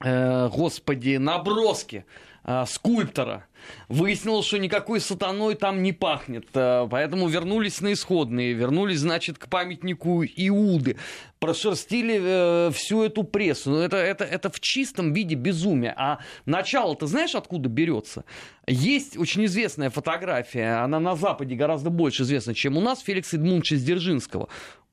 э, 0.00 0.48
господи, 0.48 1.18
наброски 1.18 2.06
э, 2.44 2.64
скульптора. 2.66 3.44
Выяснилось, 3.90 4.46
что 4.46 4.58
никакой 4.58 5.00
сатаной 5.00 5.54
там 5.54 5.82
не 5.82 5.92
пахнет. 5.92 6.46
Э, 6.54 6.88
поэтому 6.90 7.28
вернулись 7.28 7.82
на 7.82 7.92
исходные. 7.92 8.54
Вернулись, 8.54 9.00
значит, 9.00 9.36
к 9.36 9.48
памятнику 9.48 10.24
Иуды. 10.24 10.96
Прошерстили 11.40 12.18
э, 12.18 12.70
всю 12.72 13.02
эту 13.02 13.22
прессу. 13.22 13.68
Ну, 13.68 13.80
это, 13.80 13.98
это, 13.98 14.24
это 14.24 14.48
в 14.48 14.60
чистом 14.60 15.12
виде 15.12 15.34
безумие. 15.34 15.92
А 15.94 16.20
начало, 16.46 16.96
ты 16.96 17.06
знаешь, 17.06 17.34
откуда 17.34 17.68
берется? 17.68 18.24
Есть 18.66 19.18
очень 19.18 19.44
известная 19.44 19.90
фотография, 19.90 20.82
она 20.82 21.00
на 21.00 21.16
Западе 21.16 21.54
гораздо 21.54 21.90
больше 21.90 22.22
известна, 22.22 22.54
чем 22.54 22.76
у 22.78 22.80
нас, 22.80 23.00
Феликса 23.00 23.36
Эдмундовича 23.36 23.76
Сдержинского 23.76 24.48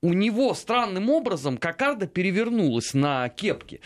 у 0.06 0.12
него 0.12 0.54
странным 0.54 1.10
образом 1.10 1.58
кокарда 1.58 2.06
перевернулась 2.06 2.94
на 2.94 3.28
кепке, 3.28 3.80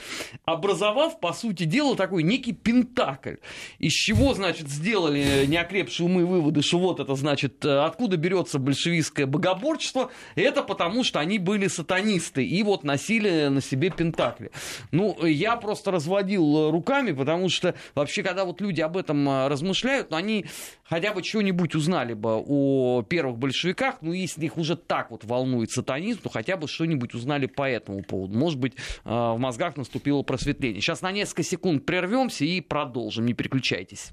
образовав, 0.45 1.19
по 1.19 1.33
сути 1.33 1.65
дела, 1.65 1.97
такой 1.97 2.23
некий 2.23 2.53
пентакль. 2.53 3.37
Из 3.79 3.93
чего, 3.93 4.35
значит, 4.35 4.69
сделали 4.69 5.47
неокрепшие 5.47 6.07
умы 6.07 6.27
выводы, 6.27 6.61
что 6.61 6.79
вот 6.79 7.01
это, 7.01 7.15
значит, 7.15 7.65
откуда 7.65 8.19
берется 8.19 8.59
большевистское 8.59 9.25
богоборчество, 9.25 10.11
это 10.35 10.63
потому, 10.63 11.05
что 11.05 11.21
они 11.21 11.39
были 11.39 11.69
сатанисты 11.69 12.45
и 12.45 12.63
вот 12.63 12.85
носили 12.85 13.49
на 13.49 13.63
себе 13.63 13.89
пентакли. 13.89 14.51
Ну, 14.93 15.25
я 15.25 15.57
просто 15.57 15.91
разводил 15.91 16.71
руками, 16.71 17.13
потому 17.13 17.49
что 17.49 17.75
вообще, 17.95 18.23
когда 18.23 18.45
вот 18.45 18.61
люди 18.61 18.83
об 18.83 18.99
этом 18.99 19.47
размышляют, 19.49 20.11
ну, 20.11 20.19
они 20.19 20.45
хотя 20.91 21.13
бы 21.15 21.23
что-нибудь 21.23 21.75
узнали 21.75 22.13
бы 22.13 22.43
о 22.47 23.03
первых 23.03 23.39
большевиках, 23.39 24.03
ну, 24.03 24.13
если 24.13 24.45
их 24.45 24.59
уже 24.59 24.77
так 24.77 25.11
вот 25.11 25.25
волнует 25.25 25.71
сатанизм, 25.71 26.21
то 26.23 26.29
хотя 26.29 26.57
бы 26.57 26.67
что-нибудь 26.67 27.15
узнали 27.15 27.47
по 27.47 27.69
этому 27.69 28.03
поводу. 28.03 28.37
Может 28.37 28.59
быть, 28.59 28.75
э, 28.75 28.79
в 29.05 29.37
мозгах 29.39 29.77
наступило 29.77 30.23
просветление. 30.23 30.83
Сейчас 30.83 31.01
на 31.01 31.13
несколько 31.13 31.45
секунд 31.45 31.87
прервемся 31.87 32.45
и 32.45 32.61
продолжим. 32.61 33.25
Не 33.27 33.35
переключайтесь. 33.35 34.11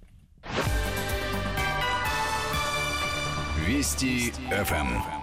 Вести 3.66 4.32
ФМ. 4.52 5.17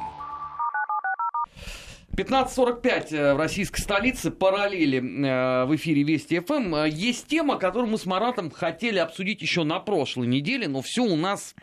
15.45 2.14 3.14
э, 3.16 3.34
в 3.34 3.38
российской 3.38 3.80
столице, 3.80 4.30
параллели 4.30 4.98
э, 4.98 5.64
в 5.64 5.74
эфире 5.74 6.04
Вести 6.04 6.38
ФМ. 6.38 6.74
Э, 6.74 6.88
есть 6.88 7.26
тема, 7.26 7.56
которую 7.56 7.90
мы 7.90 7.98
с 7.98 8.06
Маратом 8.06 8.50
хотели 8.50 8.98
обсудить 8.98 9.42
еще 9.42 9.64
на 9.64 9.80
прошлой 9.80 10.28
неделе, 10.28 10.68
но 10.68 10.80
все 10.80 11.02
у 11.02 11.16
нас 11.16 11.54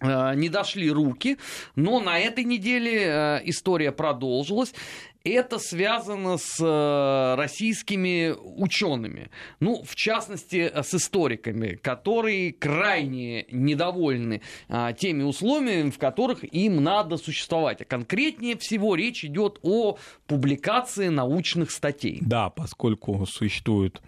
не 0.00 0.48
дошли 0.48 0.90
руки, 0.90 1.38
но 1.76 2.00
на 2.00 2.18
этой 2.18 2.42
неделе 2.42 3.40
история 3.44 3.92
продолжилась 3.92 4.74
это 5.24 5.58
связано 5.58 6.36
с 6.38 6.58
э, 6.60 7.34
российскими 7.36 8.32
учеными, 8.32 9.30
ну, 9.60 9.82
в 9.84 9.94
частности, 9.94 10.70
с 10.74 10.94
историками, 10.94 11.76
которые 11.76 12.52
крайне 12.52 13.46
недовольны 13.50 14.42
а, 14.68 14.92
теми 14.92 15.22
условиями, 15.22 15.90
в 15.90 15.98
которых 15.98 16.44
им 16.44 16.82
надо 16.82 17.16
существовать. 17.16 17.82
А 17.82 17.84
конкретнее 17.84 18.56
всего 18.56 18.94
речь 18.94 19.24
идет 19.24 19.58
о 19.62 19.98
публикации 20.26 21.08
научных 21.08 21.70
статей. 21.70 22.18
Да, 22.20 22.50
поскольку 22.50 23.24
существуют 23.26 24.02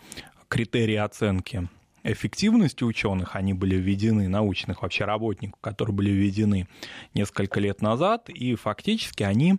критерии 0.48 0.96
оценки 0.96 1.68
эффективности 2.04 2.84
ученых, 2.84 3.34
они 3.34 3.54
были 3.54 3.76
введены, 3.76 4.28
научных 4.28 4.82
вообще 4.82 5.04
работников, 5.04 5.60
которые 5.60 5.94
были 5.94 6.10
введены 6.10 6.68
несколько 7.14 7.58
лет 7.58 7.80
назад, 7.80 8.28
и 8.28 8.54
фактически 8.54 9.22
они 9.22 9.56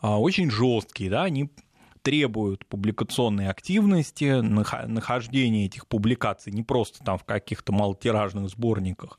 а, 0.00 0.18
очень 0.18 0.50
жесткие, 0.50 1.10
да, 1.10 1.24
они 1.24 1.50
требуют 2.02 2.64
публикационной 2.66 3.48
активности, 3.48 4.40
нахождения 4.40 5.66
этих 5.66 5.86
публикаций 5.86 6.52
не 6.52 6.62
просто 6.62 7.04
там 7.04 7.18
в 7.18 7.24
каких-то 7.24 7.72
малотиражных 7.72 8.48
сборниках, 8.48 9.18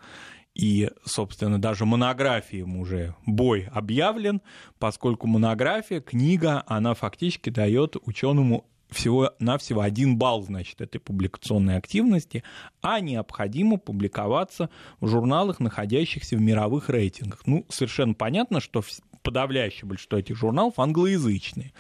и, 0.54 0.90
собственно, 1.06 1.62
даже 1.62 1.86
монографиям 1.86 2.78
уже 2.78 3.16
бой 3.26 3.70
объявлен, 3.72 4.42
поскольку 4.80 5.28
монография, 5.28 6.02
книга, 6.02 6.64
она 6.68 6.94
фактически 6.94 7.50
дает 7.50 7.96
ученому 8.06 8.66
всего-навсего 8.92 9.82
один 9.82 10.18
балл, 10.18 10.44
значит, 10.44 10.82
этой 10.82 11.00
публикационной 11.00 11.78
активности, 11.78 12.44
а 12.82 13.00
необходимо 13.00 13.78
публиковаться 13.78 14.70
в 15.00 15.08
журналах, 15.08 15.60
находящихся 15.60 16.36
в 16.36 16.42
мировых 16.42 16.90
рейтингах. 16.90 17.42
Ну, 17.46 17.66
совершенно 17.70 18.14
понятно, 18.14 18.60
что 18.60 18.84
подавляющее 19.24 19.88
большинство 19.88 20.18
этих 20.18 20.36
журналов 20.36 20.78
англоязычные. 20.78 21.74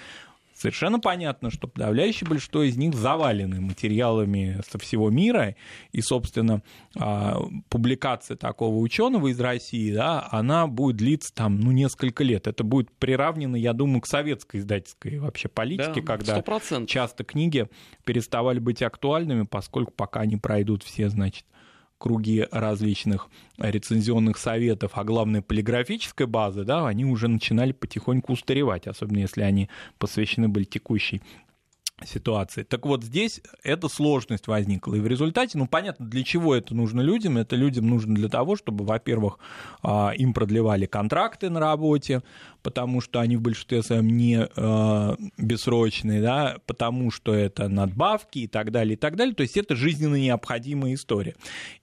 Совершенно 0.62 1.00
понятно, 1.00 1.50
что 1.50 1.68
подавляющее 1.68 2.30
большинство 2.30 2.62
из 2.62 2.78
них 2.78 2.94
завалены 2.94 3.60
материалами 3.62 4.62
со 4.70 4.78
всего 4.78 5.10
мира, 5.10 5.56
и, 5.92 6.02
собственно, 6.02 6.62
а, 6.96 7.42
публикация 7.70 8.38
такого 8.38 8.76
ученого 8.76 9.30
из 9.30 9.40
России, 9.40 9.92
да, 9.92 10.28
она 10.30 10.68
будет 10.68 10.98
длиться 10.98 11.34
там, 11.34 11.60
ну, 11.60 11.72
несколько 11.72 12.24
лет. 12.24 12.46
Это 12.46 12.64
будет 12.64 12.92
приравнено, 12.92 13.56
я 13.56 13.74
думаю, 13.74 14.02
к 14.02 14.06
советской 14.06 14.58
издательской 14.58 15.18
вообще 15.18 15.48
политике, 15.50 16.02
да, 16.02 16.02
когда 16.04 16.38
100%. 16.38 16.86
часто 16.86 17.24
книги 17.24 17.68
переставали 18.06 18.60
быть 18.60 18.84
актуальными, 18.84 19.48
поскольку 19.50 19.92
пока 19.92 20.20
они 20.20 20.38
пройдут 20.38 20.84
все, 20.84 21.10
значит, 21.10 21.44
круги 22.02 22.48
различных 22.52 23.30
рецензионных 23.60 24.38
советов, 24.38 24.92
а 24.96 25.04
главное 25.04 25.42
полиграфической 25.42 26.26
базы, 26.26 26.64
да, 26.64 26.88
они 26.88 27.06
уже 27.06 27.28
начинали 27.28 27.72
потихоньку 27.72 28.34
устаревать, 28.34 28.88
особенно 28.88 29.20
если 29.20 29.42
они 29.42 29.70
посвящены 30.00 30.50
были 30.50 30.64
текущей 30.64 31.22
ситуации. 32.06 32.64
Так 32.64 32.86
вот, 32.86 33.04
здесь 33.04 33.42
эта 33.64 33.88
сложность 33.88 34.48
возникла. 34.48 34.96
И 34.96 35.00
в 35.00 35.08
результате, 35.08 35.58
ну, 35.58 35.68
понятно, 35.68 36.06
для 36.06 36.24
чего 36.24 36.56
это 36.56 36.76
нужно 36.76 37.02
людям. 37.02 37.38
Это 37.38 37.56
людям 37.56 37.88
нужно 37.88 38.16
для 38.16 38.30
того, 38.30 38.56
чтобы, 38.56 38.86
во-первых, 38.86 39.40
а, 39.84 40.12
им 40.12 40.34
продлевали 40.34 40.86
контракты 40.86 41.50
на 41.50 41.60
работе, 41.60 42.22
потому 42.64 43.02
что 43.02 43.20
они 43.20 43.38
в 43.38 43.42
большинстве 43.42 43.82
своем 43.84 44.08
не 44.08 44.48
э, 44.56 45.16
бессрочные, 45.38 46.22
да, 46.22 46.58
потому 46.66 47.12
что 47.12 47.34
это 47.34 47.68
надбавки 47.68 48.40
и 48.40 48.48
так 48.48 48.72
далее, 48.72 48.94
и 48.94 48.98
так 48.98 49.16
далее. 49.16 49.34
То 49.34 49.42
есть 49.42 49.58
это 49.58 49.76
жизненно 49.76 50.16
необходимая 50.16 50.94
история. 50.94 51.36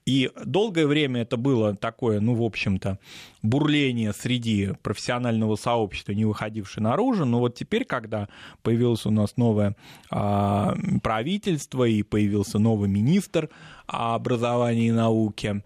И 0.07 0.31
долгое 0.45 0.87
время 0.87 1.23
это 1.23 1.37
было 1.37 1.77
такое, 1.77 2.21
ну, 2.21 2.35
в 2.35 2.43
общем-то, 2.43 2.99
бурление 3.43 4.13
среди 4.13 4.73
профессионального 4.83 5.57
сообщества, 5.57 6.13
не 6.13 6.25
выходившее 6.25 6.83
наружу. 6.83 7.25
Но 7.25 7.41
вот 7.41 7.55
теперь, 7.55 7.85
когда 7.85 8.29
появилось 8.63 9.05
у 9.07 9.11
нас 9.11 9.37
новое 9.37 9.77
э, 10.11 10.75
правительство 11.03 11.85
и 11.85 12.03
появился 12.03 12.59
новый 12.59 12.89
министр 12.89 13.49
образования 13.87 14.89
и 14.89 14.93
науки, 14.93 15.63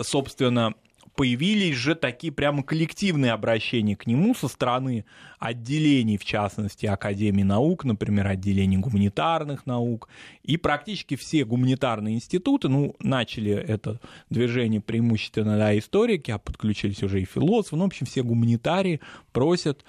собственно, 0.00 0.74
появились 1.14 1.76
же 1.76 1.94
такие 1.94 2.32
прямо 2.32 2.62
коллективные 2.62 3.32
обращения 3.32 3.96
к 3.96 4.06
нему 4.06 4.34
со 4.34 4.48
стороны 4.48 5.04
отделений, 5.38 6.16
в 6.16 6.24
частности, 6.24 6.86
Академии 6.86 7.42
наук, 7.42 7.84
например, 7.84 8.26
отделений 8.26 8.78
гуманитарных 8.78 9.66
наук. 9.66 10.08
И 10.42 10.56
практически 10.56 11.16
все 11.16 11.44
гуманитарные 11.44 12.16
институты, 12.16 12.68
ну, 12.68 12.94
начали 12.98 13.52
это 13.52 14.00
движение 14.30 14.80
преимущественно, 14.80 15.56
да, 15.56 15.76
историки, 15.78 16.30
а 16.30 16.38
подключились 16.38 17.02
уже 17.02 17.22
и 17.22 17.24
философы, 17.24 17.76
ну, 17.76 17.84
в 17.84 17.88
общем, 17.88 18.06
все 18.06 18.22
гуманитарии 18.22 19.00
просят 19.32 19.84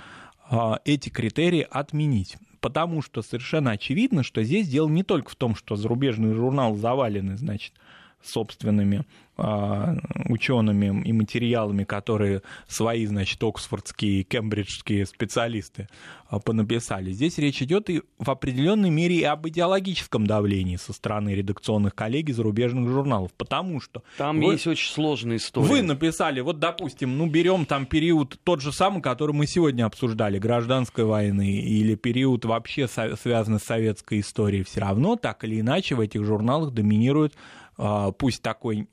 а, 0.49 0.79
эти 0.85 1.09
критерии 1.09 1.65
отменить 1.69 2.37
потому 2.65 3.03
что 3.03 3.21
совершенно 3.21 3.69
очевидно, 3.69 4.23
что 4.23 4.41
здесь 4.41 4.67
дело 4.67 4.89
не 4.89 5.03
только 5.03 5.29
в 5.29 5.35
том, 5.35 5.53
что 5.53 5.75
зарубежные 5.75 6.33
журналы 6.33 6.75
завалены, 6.75 7.37
значит, 7.37 7.73
собственными 8.27 9.05
а, 9.37 9.97
учеными 10.29 11.03
и 11.03 11.11
материалами, 11.11 11.83
которые 11.83 12.41
свои, 12.69 13.05
значит, 13.05 13.43
оксфордские 13.43 14.21
и 14.21 14.23
кембриджские 14.23 15.05
специалисты 15.05 15.89
а, 16.29 16.39
понаписали. 16.39 17.11
Здесь 17.11 17.37
речь 17.37 17.61
идет 17.61 17.89
и 17.89 18.01
в 18.17 18.31
определенной 18.31 18.89
мере 18.89 19.17
и 19.17 19.23
об 19.23 19.45
идеологическом 19.45 20.25
давлении 20.25 20.77
со 20.77 20.93
стороны 20.93 21.35
редакционных 21.35 21.93
коллег 21.95 22.29
зарубежных 22.29 22.89
журналов, 22.89 23.33
потому 23.35 23.81
что... 23.81 24.03
Там 24.17 24.39
вы, 24.39 24.53
есть 24.53 24.67
очень 24.67 24.89
сложная 24.89 25.35
история. 25.35 25.67
Вы 25.67 25.81
написали, 25.81 26.39
вот, 26.39 26.59
допустим, 26.59 27.17
ну, 27.17 27.27
берем 27.27 27.65
там 27.65 27.85
период 27.85 28.39
тот 28.45 28.61
же 28.61 28.71
самый, 28.71 29.01
который 29.01 29.33
мы 29.33 29.47
сегодня 29.47 29.85
обсуждали, 29.85 30.39
гражданской 30.39 31.03
войны, 31.03 31.59
или 31.59 31.95
период 31.95 32.45
вообще 32.45 32.87
связанный 32.87 33.59
с 33.59 33.63
советской 33.63 34.21
историей, 34.21 34.63
все 34.63 34.79
равно 34.79 35.17
так 35.17 35.43
или 35.43 35.59
иначе 35.59 35.95
в 35.95 35.99
этих 35.99 36.23
журналах 36.23 36.71
доминирует 36.71 37.33
пусть 37.77 38.41
такой 38.41 38.87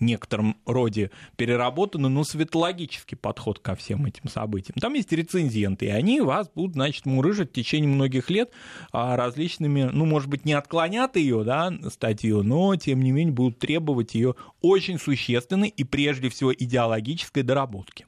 некотором 0.00 0.56
роде 0.66 1.10
переработанный, 1.36 2.08
но 2.08 2.24
светологический 2.24 3.16
подход 3.16 3.58
ко 3.58 3.74
всем 3.76 4.06
этим 4.06 4.28
событиям. 4.28 4.76
Там 4.80 4.94
есть 4.94 5.12
рецензенты, 5.12 5.86
и 5.86 5.90
они 5.90 6.20
вас 6.20 6.50
будут, 6.54 6.74
значит, 6.74 7.06
мурыжить 7.06 7.50
в 7.50 7.52
течение 7.52 7.88
многих 7.88 8.30
лет 8.30 8.50
а, 8.92 9.16
различными, 9.16 9.82
ну, 9.92 10.06
может 10.06 10.28
быть, 10.28 10.44
не 10.44 10.54
отклонят 10.54 11.16
ее, 11.16 11.44
да, 11.44 11.72
статью, 11.90 12.42
но, 12.42 12.74
тем 12.76 13.02
не 13.02 13.12
менее, 13.12 13.34
будут 13.34 13.58
требовать 13.58 14.14
ее 14.14 14.34
очень 14.62 14.98
существенной 14.98 15.68
и, 15.68 15.84
прежде 15.84 16.28
всего, 16.30 16.52
идеологической 16.52 17.42
доработки. 17.42 18.06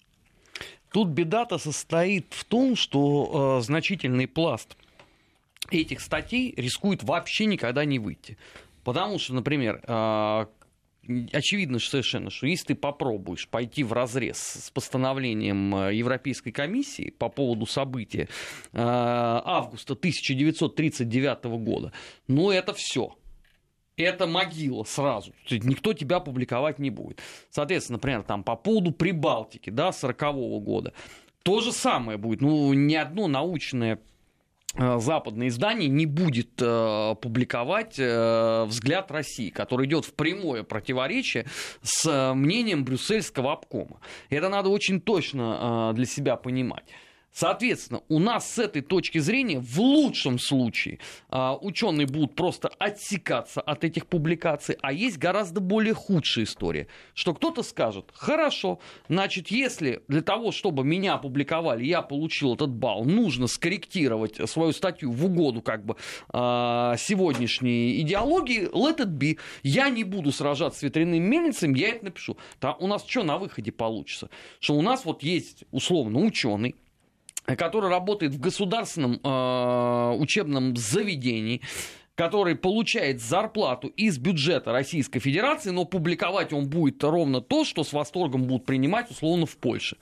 Тут 0.90 1.08
беда-то 1.08 1.58
состоит 1.58 2.26
в 2.30 2.44
том, 2.44 2.76
что 2.76 3.58
э, 3.60 3.64
значительный 3.64 4.28
пласт 4.28 4.76
этих 5.70 6.00
статей 6.00 6.52
рискует 6.56 7.02
вообще 7.02 7.46
никогда 7.46 7.84
не 7.86 7.98
выйти. 7.98 8.36
Потому 8.84 9.18
что, 9.18 9.34
например, 9.34 9.82
а, 9.86 10.48
очевидно 11.32 11.78
совершенно, 11.78 12.30
что 12.30 12.46
если 12.46 12.68
ты 12.68 12.74
попробуешь 12.74 13.48
пойти 13.48 13.82
в 13.84 13.92
разрез 13.92 14.38
с 14.38 14.70
постановлением 14.70 15.74
э, 15.74 15.94
Европейской 15.94 16.50
комиссии 16.50 17.10
по 17.10 17.28
поводу 17.28 17.66
события 17.66 18.28
э, 18.72 18.78
августа 18.78 19.94
1939 19.94 21.44
года, 21.44 21.92
ну 22.28 22.50
это 22.50 22.72
все. 22.72 23.16
Это 23.96 24.26
могила 24.26 24.84
сразу. 24.84 25.34
Никто 25.50 25.92
тебя 25.92 26.18
публиковать 26.20 26.78
не 26.78 26.90
будет. 26.90 27.20
Соответственно, 27.50 27.96
например, 27.96 28.22
там 28.22 28.42
по 28.42 28.56
поводу 28.56 28.90
Прибалтики, 28.90 29.70
да, 29.70 29.92
40 29.92 30.22
-го 30.22 30.60
года. 30.60 30.92
То 31.42 31.60
же 31.60 31.72
самое 31.72 32.16
будет. 32.16 32.40
Ну, 32.40 32.72
ни 32.72 32.94
одно 32.94 33.28
научное 33.28 33.98
Э, 34.74 34.98
западное 34.98 35.48
издание 35.48 35.88
не 35.88 36.06
будет 36.06 36.52
э, 36.60 37.14
публиковать 37.20 37.96
э, 37.98 38.64
взгляд 38.64 39.10
России, 39.10 39.50
который 39.50 39.86
идет 39.86 40.06
в 40.06 40.14
прямое 40.14 40.62
противоречие 40.62 41.46
с 41.82 42.32
мнением 42.34 42.84
брюссельского 42.84 43.52
обкома. 43.52 44.00
Это 44.30 44.48
надо 44.48 44.70
очень 44.70 45.00
точно 45.00 45.92
для 45.94 46.06
себя 46.06 46.36
понимать. 46.36 46.84
Соответственно, 47.32 48.02
у 48.08 48.18
нас 48.18 48.52
с 48.52 48.58
этой 48.58 48.82
точки 48.82 49.18
зрения 49.18 49.58
в 49.58 49.80
лучшем 49.80 50.38
случае 50.38 50.98
а, 51.30 51.56
ученые 51.56 52.06
будут 52.06 52.34
просто 52.34 52.68
отсекаться 52.78 53.62
от 53.62 53.84
этих 53.84 54.06
публикаций, 54.06 54.76
а 54.82 54.92
есть 54.92 55.16
гораздо 55.16 55.60
более 55.60 55.94
худшая 55.94 56.44
история, 56.44 56.88
что 57.14 57.32
кто-то 57.32 57.62
скажет, 57.62 58.10
хорошо, 58.12 58.80
значит, 59.08 59.48
если 59.48 60.02
для 60.08 60.20
того, 60.20 60.52
чтобы 60.52 60.84
меня 60.84 61.14
опубликовали, 61.14 61.84
я 61.84 62.02
получил 62.02 62.54
этот 62.54 62.70
балл, 62.70 63.04
нужно 63.04 63.46
скорректировать 63.46 64.38
свою 64.50 64.72
статью 64.72 65.10
в 65.10 65.24
угоду 65.24 65.62
как 65.62 65.86
бы 65.86 65.96
а, 66.28 66.96
сегодняшней 66.98 67.98
идеологии, 68.02 68.68
let 68.68 68.98
it 68.98 69.16
be, 69.16 69.38
я 69.62 69.88
не 69.88 70.04
буду 70.04 70.32
сражаться 70.32 70.80
с 70.80 70.82
ветряным 70.82 71.22
мельницами, 71.22 71.78
я 71.78 71.90
это 71.90 72.04
напишу. 72.06 72.36
Там 72.60 72.76
у 72.78 72.86
нас 72.86 73.06
что 73.06 73.22
на 73.22 73.38
выходе 73.38 73.72
получится? 73.72 74.28
Что 74.60 74.74
у 74.74 74.82
нас 74.82 75.06
вот 75.06 75.22
есть 75.22 75.64
условно 75.70 76.20
ученый, 76.20 76.74
который 77.44 77.90
работает 77.90 78.32
в 78.32 78.40
государственном 78.40 79.20
э, 79.22 80.16
учебном 80.18 80.76
заведении, 80.76 81.60
который 82.14 82.54
получает 82.56 83.20
зарплату 83.20 83.88
из 83.88 84.18
бюджета 84.18 84.72
Российской 84.72 85.20
Федерации, 85.20 85.70
но 85.70 85.84
публиковать 85.84 86.52
он 86.52 86.68
будет 86.68 87.02
ровно 87.02 87.40
то, 87.40 87.64
что 87.64 87.84
с 87.84 87.92
восторгом 87.92 88.44
будут 88.44 88.66
принимать 88.66 89.10
условно 89.10 89.46
в 89.46 89.56
Польше. 89.56 89.96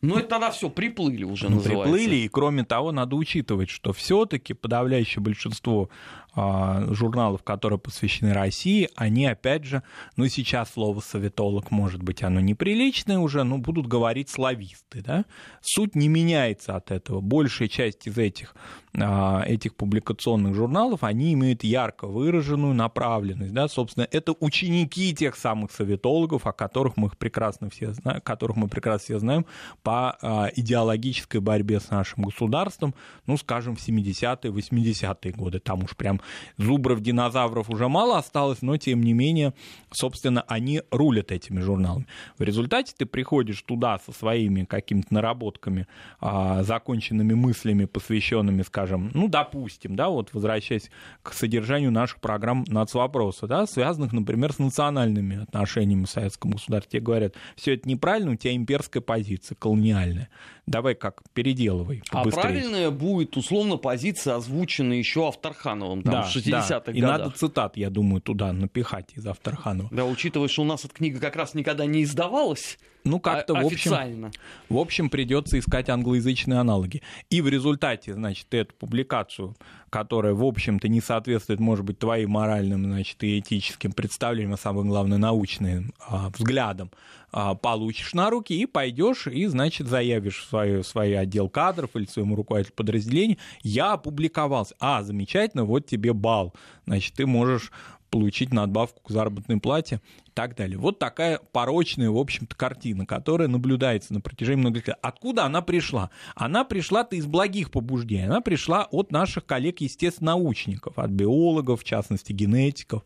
Но 0.00 0.18
это 0.18 0.28
тогда 0.28 0.50
все 0.50 0.68
приплыли 0.68 1.24
уже, 1.24 1.48
ну, 1.48 1.56
называется. 1.56 1.92
Приплыли, 1.92 2.16
и 2.16 2.28
кроме 2.28 2.64
того, 2.64 2.92
надо 2.92 3.16
учитывать, 3.16 3.70
что 3.70 3.92
все-таки 3.92 4.52
подавляющее 4.52 5.22
большинство 5.22 5.88
журналов, 6.36 7.42
которые 7.42 7.78
посвящены 7.78 8.32
России, 8.32 8.88
они, 8.96 9.26
опять 9.26 9.64
же, 9.64 9.82
ну, 10.16 10.26
сейчас 10.28 10.72
слово 10.72 11.00
«советолог», 11.00 11.70
может 11.70 12.02
быть, 12.02 12.22
оно 12.22 12.40
неприличное 12.40 13.18
уже, 13.18 13.44
но 13.44 13.58
будут 13.58 13.86
говорить 13.86 14.28
слависты, 14.28 15.02
да? 15.02 15.24
Суть 15.60 15.94
не 15.94 16.08
меняется 16.08 16.76
от 16.76 16.90
этого. 16.90 17.20
Большая 17.20 17.68
часть 17.68 18.06
из 18.08 18.18
этих, 18.18 18.54
а, 18.98 19.42
этих 19.46 19.76
публикационных 19.76 20.54
журналов, 20.54 21.04
они 21.04 21.32
имеют 21.34 21.62
ярко 21.62 22.06
выраженную 22.06 22.74
направленность, 22.74 23.52
да? 23.52 23.68
Собственно, 23.68 24.08
это 24.10 24.34
ученики 24.40 25.14
тех 25.14 25.36
самых 25.36 25.70
советологов, 25.70 26.46
о 26.46 26.52
которых 26.52 26.96
мы 26.96 27.10
прекрасно 27.10 27.70
все 27.70 27.92
знаем, 27.92 28.20
которых 28.22 28.56
мы 28.56 28.68
прекрасно 28.68 29.04
все 29.04 29.18
знаем 29.18 29.46
по 29.82 30.16
а, 30.20 30.50
идеологической 30.54 31.40
борьбе 31.40 31.78
с 31.78 31.90
нашим 31.90 32.24
государством, 32.24 32.94
ну, 33.26 33.36
скажем, 33.36 33.76
в 33.76 33.86
70-е, 33.86 34.50
80-е 34.50 35.32
годы. 35.32 35.60
Там 35.60 35.84
уж 35.84 35.96
прям 35.96 36.20
зубров, 36.56 37.00
динозавров 37.00 37.70
уже 37.70 37.88
мало 37.88 38.18
осталось, 38.18 38.62
но 38.62 38.76
тем 38.76 39.02
не 39.02 39.12
менее, 39.12 39.54
собственно, 39.90 40.42
они 40.42 40.82
рулят 40.90 41.32
этими 41.32 41.60
журналами. 41.60 42.06
В 42.38 42.42
результате 42.42 42.94
ты 42.96 43.06
приходишь 43.06 43.62
туда 43.62 43.98
со 43.98 44.12
своими 44.12 44.64
какими-то 44.64 45.12
наработками, 45.14 45.86
а, 46.20 46.62
законченными 46.62 47.34
мыслями, 47.34 47.84
посвященными, 47.84 48.62
скажем, 48.62 49.10
ну, 49.14 49.28
допустим, 49.28 49.96
да, 49.96 50.08
вот 50.08 50.30
возвращаясь 50.32 50.90
к 51.22 51.32
содержанию 51.32 51.90
наших 51.90 52.20
программ 52.20 52.64
нацвопроса, 52.68 53.46
да, 53.46 53.66
связанных, 53.66 54.12
например, 54.12 54.52
с 54.52 54.58
национальными 54.58 55.42
отношениями 55.42 56.04
в 56.04 56.10
советском 56.10 56.52
государстве. 56.52 56.98
Тебе 56.98 57.06
говорят, 57.06 57.34
все 57.56 57.74
это 57.74 57.88
неправильно, 57.88 58.32
у 58.32 58.36
тебя 58.36 58.54
имперская 58.54 59.02
позиция, 59.02 59.56
колониальная 59.56 60.28
давай 60.66 60.94
как, 60.94 61.22
переделывай 61.32 62.02
побыстрее. 62.10 62.40
А 62.40 62.42
правильная 62.42 62.90
будет, 62.90 63.36
условно, 63.36 63.76
позиция 63.76 64.36
озвучена 64.36 64.92
еще 64.92 65.28
Авторхановым 65.28 66.02
там, 66.02 66.12
да, 66.12 66.22
в 66.22 66.34
60-х 66.34 66.68
да. 66.68 66.78
годах. 66.78 66.94
И 66.94 67.00
надо 67.00 67.30
цитат, 67.30 67.76
я 67.76 67.90
думаю, 67.90 68.20
туда 68.20 68.52
напихать 68.52 69.12
из 69.14 69.26
Авторханова. 69.26 69.88
Да, 69.92 70.04
учитывая, 70.04 70.48
что 70.48 70.62
у 70.62 70.66
нас 70.66 70.84
эта 70.84 70.94
книга 70.94 71.20
как 71.20 71.36
раз 71.36 71.54
никогда 71.54 71.86
не 71.86 72.02
издавалась, 72.02 72.78
ну, 73.04 73.20
как-то, 73.20 73.54
в 73.54 73.66
общем, 73.66 74.30
в 74.70 74.78
общем, 74.78 75.10
придется 75.10 75.58
искать 75.58 75.90
англоязычные 75.90 76.58
аналоги. 76.58 77.02
И 77.28 77.42
в 77.42 77.48
результате, 77.48 78.14
значит, 78.14 78.46
эту 78.54 78.74
публикацию, 78.74 79.54
которая, 79.90 80.32
в 80.32 80.42
общем-то, 80.42 80.88
не 80.88 81.02
соответствует, 81.02 81.60
может 81.60 81.84
быть, 81.84 81.98
твоим 81.98 82.30
моральным, 82.30 82.84
значит, 82.84 83.22
и 83.22 83.38
этическим 83.38 83.92
представлениям, 83.92 84.54
а 84.54 84.56
самое 84.56 84.86
главное, 84.86 85.18
научным 85.18 85.92
а, 86.00 86.30
взглядам, 86.30 86.90
а, 86.92 87.23
получишь 87.60 88.14
на 88.14 88.30
руки 88.30 88.52
и 88.52 88.64
пойдешь 88.64 89.26
и, 89.26 89.46
значит, 89.46 89.88
заявишь 89.88 90.38
в 90.38 90.48
свой, 90.48 90.84
свой 90.84 91.18
отдел 91.18 91.48
кадров 91.48 91.90
или 91.94 92.06
своему 92.06 92.36
руководителю 92.36 92.74
подразделения, 92.74 93.38
я 93.62 93.92
опубликовался. 93.94 94.76
А, 94.78 95.02
замечательно, 95.02 95.64
вот 95.64 95.86
тебе 95.86 96.12
балл. 96.12 96.54
Значит, 96.86 97.14
ты 97.14 97.26
можешь 97.26 97.72
получить 98.10 98.52
надбавку 98.52 99.02
к 99.02 99.10
заработной 99.10 99.58
плате 99.58 100.00
так 100.34 100.56
далее. 100.56 100.78
Вот 100.78 100.98
такая 100.98 101.38
порочная, 101.52 102.10
в 102.10 102.18
общем-то, 102.18 102.54
картина, 102.56 103.06
которая 103.06 103.48
наблюдается 103.48 104.12
на 104.12 104.20
протяжении 104.20 104.60
многих 104.60 104.88
лет. 104.88 104.98
Откуда 105.00 105.44
она 105.44 105.62
пришла? 105.62 106.10
Она 106.34 106.64
пришла-то 106.64 107.16
из 107.16 107.26
благих 107.26 107.70
побуждений. 107.70 108.26
Она 108.26 108.40
пришла 108.40 108.86
от 108.90 109.12
наших 109.12 109.46
коллег-естествонаучников, 109.46 110.98
от 110.98 111.10
биологов, 111.10 111.82
в 111.82 111.84
частности, 111.84 112.32
генетиков, 112.32 113.02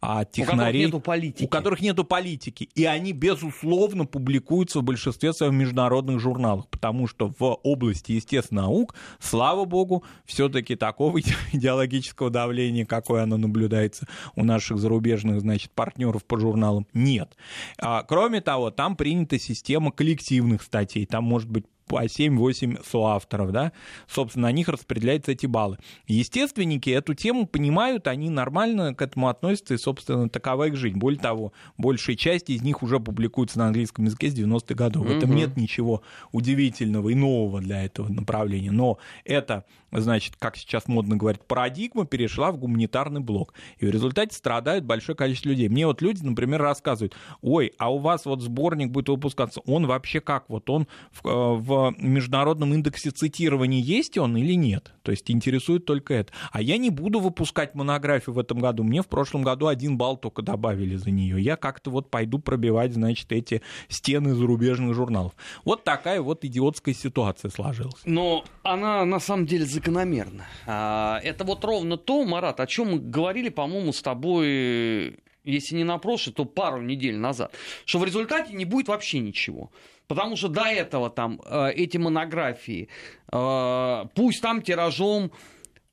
от 0.00 0.32
технарей. 0.32 0.86
У 0.86 0.90
которых 0.90 0.92
нету 0.92 1.00
политики. 1.00 1.44
У 1.44 1.48
которых 1.48 1.80
нету 1.80 2.04
политики. 2.04 2.68
И 2.74 2.84
они, 2.84 3.12
безусловно, 3.12 4.04
публикуются 4.04 4.80
в 4.80 4.82
большинстве 4.82 5.32
своих 5.32 5.52
международных 5.52 6.20
журналах, 6.20 6.68
потому 6.68 7.06
что 7.06 7.32
в 7.38 7.58
области 7.62 8.12
естественных 8.12 8.64
наук, 8.64 8.94
слава 9.20 9.64
богу, 9.64 10.04
все-таки 10.24 10.74
такого 10.76 11.20
идеологического 11.52 12.30
давления, 12.30 12.84
какое 12.84 13.22
оно 13.22 13.36
наблюдается 13.36 14.06
у 14.34 14.44
наших 14.44 14.78
зарубежных, 14.78 15.40
значит, 15.40 15.70
партнеров 15.72 16.24
по 16.24 16.38
журналам, 16.72 16.86
нет. 16.94 17.36
А, 17.78 18.02
кроме 18.02 18.40
того, 18.40 18.70
там 18.70 18.96
принята 18.96 19.38
система 19.38 19.92
коллективных 19.92 20.62
статей. 20.62 21.06
Там 21.06 21.24
может 21.24 21.50
быть 21.50 21.64
по 21.92 22.06
7-8 22.06 22.86
соавторов, 22.90 23.52
да, 23.52 23.72
собственно, 24.08 24.48
на 24.48 24.52
них 24.52 24.68
распределяются 24.70 25.32
эти 25.32 25.44
баллы. 25.44 25.76
Естественники 26.06 26.88
эту 26.88 27.12
тему 27.12 27.46
понимают, 27.46 28.06
они 28.06 28.30
нормально 28.30 28.94
к 28.94 29.02
этому 29.02 29.28
относятся, 29.28 29.74
и, 29.74 29.76
собственно, 29.76 30.30
такова 30.30 30.68
их 30.68 30.76
жизнь. 30.76 30.96
Более 30.96 31.20
того, 31.20 31.52
большая 31.76 32.16
часть 32.16 32.48
из 32.48 32.62
них 32.62 32.82
уже 32.82 32.98
публикуется 32.98 33.58
на 33.58 33.66
английском 33.66 34.06
языке 34.06 34.30
с 34.30 34.34
90-х 34.34 34.74
годов. 34.74 35.04
В 35.04 35.10
этом 35.10 35.34
нет 35.34 35.58
ничего 35.58 36.02
удивительного 36.30 37.10
и 37.10 37.14
нового 37.14 37.60
для 37.60 37.84
этого 37.84 38.08
направления. 38.08 38.70
Но 38.70 38.96
это, 39.26 39.66
значит, 39.90 40.36
как 40.38 40.56
сейчас 40.56 40.88
модно 40.88 41.16
говорить, 41.16 41.42
парадигма 41.42 42.06
перешла 42.06 42.52
в 42.52 42.56
гуманитарный 42.56 43.20
блок. 43.20 43.52
И 43.76 43.84
в 43.84 43.90
результате 43.90 44.34
страдает 44.34 44.86
большое 44.86 45.14
количество 45.14 45.50
людей. 45.50 45.68
Мне 45.68 45.86
вот 45.86 46.00
люди, 46.00 46.24
например, 46.24 46.62
рассказывают, 46.62 47.14
ой, 47.42 47.74
а 47.76 47.92
у 47.92 47.98
вас 47.98 48.24
вот 48.24 48.40
сборник 48.40 48.90
будет 48.90 49.10
выпускаться, 49.10 49.60
он 49.66 49.86
вообще 49.86 50.22
как? 50.22 50.48
Вот 50.48 50.70
он 50.70 50.86
в, 51.12 51.26
э, 51.26 51.56
в 51.58 51.81
международном 51.90 52.74
индексе 52.74 53.10
цитирования 53.10 53.80
есть 53.80 54.16
он 54.18 54.36
или 54.36 54.54
нет. 54.54 54.92
То 55.02 55.10
есть 55.10 55.30
интересует 55.30 55.84
только 55.84 56.14
это. 56.14 56.32
А 56.52 56.62
я 56.62 56.76
не 56.76 56.90
буду 56.90 57.20
выпускать 57.20 57.74
монографию 57.74 58.34
в 58.34 58.38
этом 58.38 58.58
году. 58.60 58.84
Мне 58.84 59.02
в 59.02 59.08
прошлом 59.08 59.42
году 59.42 59.66
один 59.66 59.96
балл 59.96 60.16
только 60.16 60.42
добавили 60.42 60.96
за 60.96 61.10
нее. 61.10 61.40
Я 61.42 61.56
как-то 61.56 61.90
вот 61.90 62.10
пойду 62.10 62.38
пробивать, 62.38 62.92
значит, 62.92 63.32
эти 63.32 63.62
стены 63.88 64.34
зарубежных 64.34 64.94
журналов. 64.94 65.32
Вот 65.64 65.84
такая 65.84 66.20
вот 66.20 66.44
идиотская 66.44 66.94
ситуация 66.94 67.50
сложилась. 67.50 68.00
Но 68.04 68.44
она 68.62 69.04
на 69.04 69.18
самом 69.18 69.46
деле 69.46 69.66
закономерна. 69.66 70.46
А, 70.66 71.20
это 71.22 71.44
вот 71.44 71.64
ровно 71.64 71.96
то, 71.96 72.24
Марат, 72.24 72.60
о 72.60 72.66
чем 72.66 72.92
мы 72.92 72.98
говорили, 72.98 73.48
по-моему, 73.48 73.92
с 73.92 74.02
тобой 74.02 75.18
если 75.44 75.76
не 75.76 75.84
на 75.84 75.98
прошлый, 75.98 76.34
то 76.34 76.44
пару 76.44 76.80
недель 76.80 77.16
назад, 77.16 77.52
что 77.84 77.98
в 77.98 78.04
результате 78.04 78.54
не 78.54 78.64
будет 78.64 78.88
вообще 78.88 79.18
ничего. 79.18 79.70
Потому 80.14 80.36
что 80.36 80.48
до 80.48 80.64
этого 80.64 81.08
там 81.08 81.40
э, 81.44 81.72
эти 81.72 81.96
монографии, 81.96 82.88
э, 83.32 84.04
пусть 84.14 84.42
там 84.42 84.60
тиражом 84.60 85.32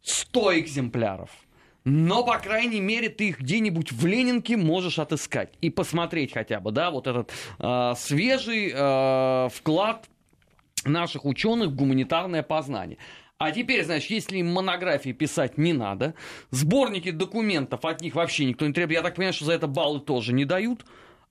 100 0.02 0.60
экземпляров, 0.60 1.30
но, 1.86 2.26
по 2.26 2.38
крайней 2.38 2.82
мере, 2.82 3.08
ты 3.08 3.30
их 3.30 3.40
где-нибудь 3.40 3.94
в 3.94 4.06
Ленинке 4.06 4.58
можешь 4.58 5.00
отыскать 5.00 5.54
и 5.62 5.70
посмотреть 5.70 6.34
хотя 6.34 6.60
бы, 6.60 6.72
да, 6.72 6.92
вот 6.92 7.08
этот 7.08 7.32
э, 7.60 7.94
свежий 7.96 8.74
э, 8.74 9.50
вклад 9.54 10.06
наших 10.84 11.24
ученых 11.24 11.70
в 11.70 11.76
гуманитарное 11.76 12.44
познание. 12.44 12.98
А 13.38 13.52
теперь, 13.52 13.86
значит, 13.86 14.10
если 14.10 14.40
им 14.40 14.52
монографии 14.52 15.14
писать 15.14 15.58
не 15.58 15.72
надо, 15.72 16.14
сборники 16.52 17.12
документов 17.12 17.86
от 17.86 18.02
них 18.02 18.16
вообще 18.16 18.44
никто 18.44 18.68
не 18.68 18.74
требует, 18.74 18.98
я 18.98 19.02
так 19.02 19.16
понимаю, 19.16 19.34
что 19.34 19.46
за 19.46 19.54
это 19.54 19.68
баллы 19.68 20.02
тоже 20.02 20.34
не 20.34 20.44
дают, 20.44 20.86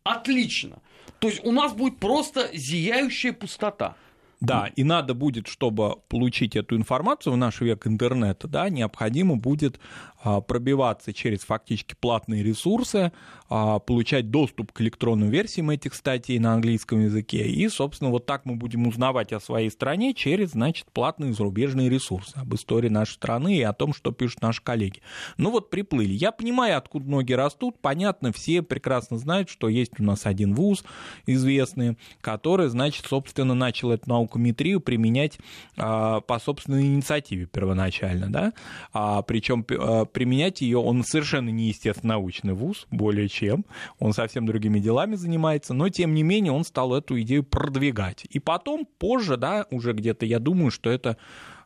отлично. 0.04 0.80
То 1.18 1.28
есть 1.28 1.44
у 1.44 1.52
нас 1.52 1.72
будет 1.72 1.98
просто 1.98 2.48
зияющая 2.52 3.32
пустота. 3.32 3.96
Да, 4.40 4.70
и 4.76 4.84
надо 4.84 5.14
будет, 5.14 5.48
чтобы 5.48 5.96
получить 6.08 6.54
эту 6.54 6.76
информацию 6.76 7.32
в 7.32 7.36
наш 7.36 7.60
век 7.60 7.88
интернета, 7.88 8.46
да, 8.46 8.68
необходимо 8.68 9.36
будет 9.36 9.80
пробиваться 10.22 11.12
через 11.12 11.40
фактически 11.40 11.94
платные 11.98 12.42
ресурсы, 12.42 13.12
а, 13.48 13.78
получать 13.78 14.30
доступ 14.30 14.72
к 14.72 14.80
электронным 14.80 15.30
версиям 15.30 15.70
этих 15.70 15.94
статей 15.94 16.38
на 16.38 16.54
английском 16.54 17.00
языке. 17.00 17.46
И, 17.46 17.68
собственно, 17.68 18.10
вот 18.10 18.26
так 18.26 18.44
мы 18.44 18.56
будем 18.56 18.86
узнавать 18.86 19.32
о 19.32 19.40
своей 19.40 19.70
стране 19.70 20.12
через, 20.12 20.50
значит, 20.50 20.86
платные 20.92 21.32
зарубежные 21.32 21.88
ресурсы, 21.88 22.36
об 22.36 22.54
истории 22.54 22.88
нашей 22.88 23.12
страны 23.12 23.56
и 23.56 23.62
о 23.62 23.72
том, 23.72 23.94
что 23.94 24.12
пишут 24.12 24.42
наши 24.42 24.62
коллеги. 24.62 25.00
Ну 25.36 25.50
вот 25.50 25.70
приплыли. 25.70 26.12
Я 26.12 26.32
понимаю, 26.32 26.76
откуда 26.76 27.08
ноги 27.08 27.32
растут. 27.32 27.80
Понятно, 27.80 28.32
все 28.32 28.62
прекрасно 28.62 29.18
знают, 29.18 29.48
что 29.48 29.68
есть 29.68 29.98
у 29.98 30.02
нас 30.02 30.26
один 30.26 30.54
вуз 30.54 30.84
известный, 31.26 31.96
который, 32.20 32.68
значит, 32.68 33.06
собственно, 33.06 33.54
начал 33.54 33.92
эту 33.92 34.08
наукометрию 34.08 34.80
применять 34.80 35.38
а, 35.76 36.20
по 36.20 36.38
собственной 36.38 36.86
инициативе 36.86 37.46
первоначально, 37.46 38.30
да, 38.30 38.52
а, 38.92 39.22
причем 39.22 39.64
применять 40.12 40.60
ее, 40.60 40.78
он 40.78 41.04
совершенно 41.04 41.50
не 41.50 41.68
естественно-научный 41.68 42.54
вуз, 42.54 42.86
более 42.90 43.28
чем, 43.28 43.64
он 43.98 44.12
совсем 44.12 44.46
другими 44.46 44.80
делами 44.80 45.14
занимается, 45.14 45.74
но 45.74 45.88
тем 45.88 46.14
не 46.14 46.22
менее 46.22 46.52
он 46.52 46.64
стал 46.64 46.94
эту 46.94 47.20
идею 47.20 47.44
продвигать. 47.44 48.26
И 48.30 48.38
потом, 48.38 48.86
позже, 48.98 49.36
да, 49.36 49.66
уже 49.70 49.92
где-то, 49.92 50.26
я 50.26 50.38
думаю, 50.38 50.70
что 50.70 50.90
это 50.90 51.16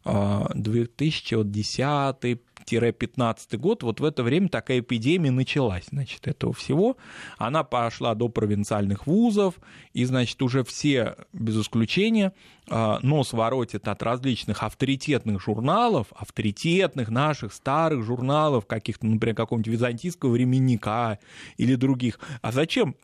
2010 0.04 2.40
15 2.66 3.58
год, 3.58 3.82
вот 3.82 4.00
в 4.00 4.04
это 4.04 4.22
время 4.22 4.48
такая 4.48 4.80
эпидемия 4.80 5.30
началась, 5.30 5.84
значит, 5.90 6.26
этого 6.28 6.52
всего. 6.52 6.96
Она 7.38 7.64
пошла 7.64 8.14
до 8.14 8.28
провинциальных 8.28 9.06
вузов, 9.06 9.54
и, 9.92 10.04
значит, 10.04 10.40
уже 10.42 10.64
все, 10.64 11.16
без 11.32 11.60
исключения, 11.60 12.32
а, 12.68 12.98
нос 13.02 13.32
воротят 13.32 13.88
от 13.88 14.02
различных 14.02 14.62
авторитетных 14.62 15.40
журналов, 15.40 16.08
авторитетных 16.14 17.10
наших 17.10 17.52
старых 17.52 18.04
журналов, 18.04 18.66
каких-то, 18.66 19.06
например, 19.06 19.34
какого-нибудь 19.34 19.72
византийского 19.72 20.30
временника 20.30 21.18
или 21.56 21.74
других. 21.74 22.18
А 22.40 22.52
зачем 22.52 22.96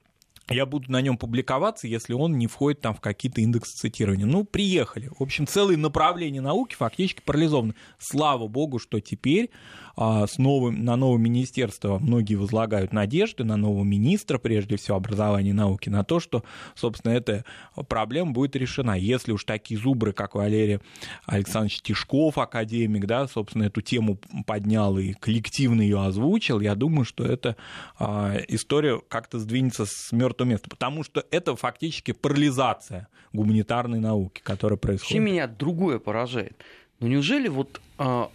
я 0.54 0.66
буду 0.66 0.90
на 0.90 1.00
нем 1.00 1.18
публиковаться, 1.18 1.86
если 1.86 2.12
он 2.12 2.38
не 2.38 2.46
входит 2.46 2.80
там 2.80 2.94
в 2.94 3.00
какие-то 3.00 3.40
индексы 3.40 3.76
цитирования. 3.76 4.26
Ну, 4.26 4.44
приехали. 4.44 5.10
В 5.18 5.22
общем, 5.22 5.46
целые 5.46 5.76
направления 5.76 6.40
науки 6.40 6.74
фактически 6.74 7.22
парализованы. 7.22 7.74
Слава 7.98 8.48
богу, 8.48 8.78
что 8.78 9.00
теперь 9.00 9.50
с 9.98 10.38
новым, 10.38 10.84
на 10.84 10.96
новое 10.96 11.18
министерство 11.18 11.98
многие 11.98 12.36
возлагают 12.36 12.92
надежды, 12.92 13.42
на 13.42 13.56
нового 13.56 13.82
министра, 13.82 14.38
прежде 14.38 14.76
всего, 14.76 14.96
образования 14.96 15.50
и 15.50 15.54
науки, 15.54 15.88
на 15.88 16.04
то, 16.04 16.20
что, 16.20 16.44
собственно, 16.76 17.12
эта 17.12 17.44
проблема 17.88 18.32
будет 18.32 18.54
решена. 18.54 18.96
Если 18.96 19.32
уж 19.32 19.44
такие 19.44 19.78
зубры, 19.78 20.12
как 20.12 20.36
Валерий 20.36 20.80
Александрович 21.26 21.80
Тишков, 21.80 22.38
академик, 22.38 23.06
да, 23.06 23.26
собственно, 23.26 23.64
эту 23.64 23.80
тему 23.80 24.18
поднял 24.46 24.96
и 24.98 25.14
коллективно 25.14 25.82
ее 25.82 26.04
озвучил, 26.04 26.60
я 26.60 26.74
думаю, 26.74 27.04
что 27.04 27.24
эта 27.24 27.56
а, 27.98 28.36
история 28.48 29.00
как-то 29.08 29.38
сдвинется 29.38 29.84
с 29.84 30.12
мертвого 30.12 30.48
места, 30.48 30.70
потому 30.70 31.02
что 31.02 31.24
это 31.30 31.56
фактически 31.56 32.12
парализация 32.12 33.08
гуманитарной 33.32 33.98
науки, 33.98 34.40
которая 34.42 34.78
происходит. 34.78 35.12
Чем 35.12 35.24
меня 35.24 35.46
другое 35.46 35.98
поражает? 35.98 36.56
Ну 37.00 37.08
неужели 37.08 37.48
вот 37.48 37.80
а, 37.98 38.30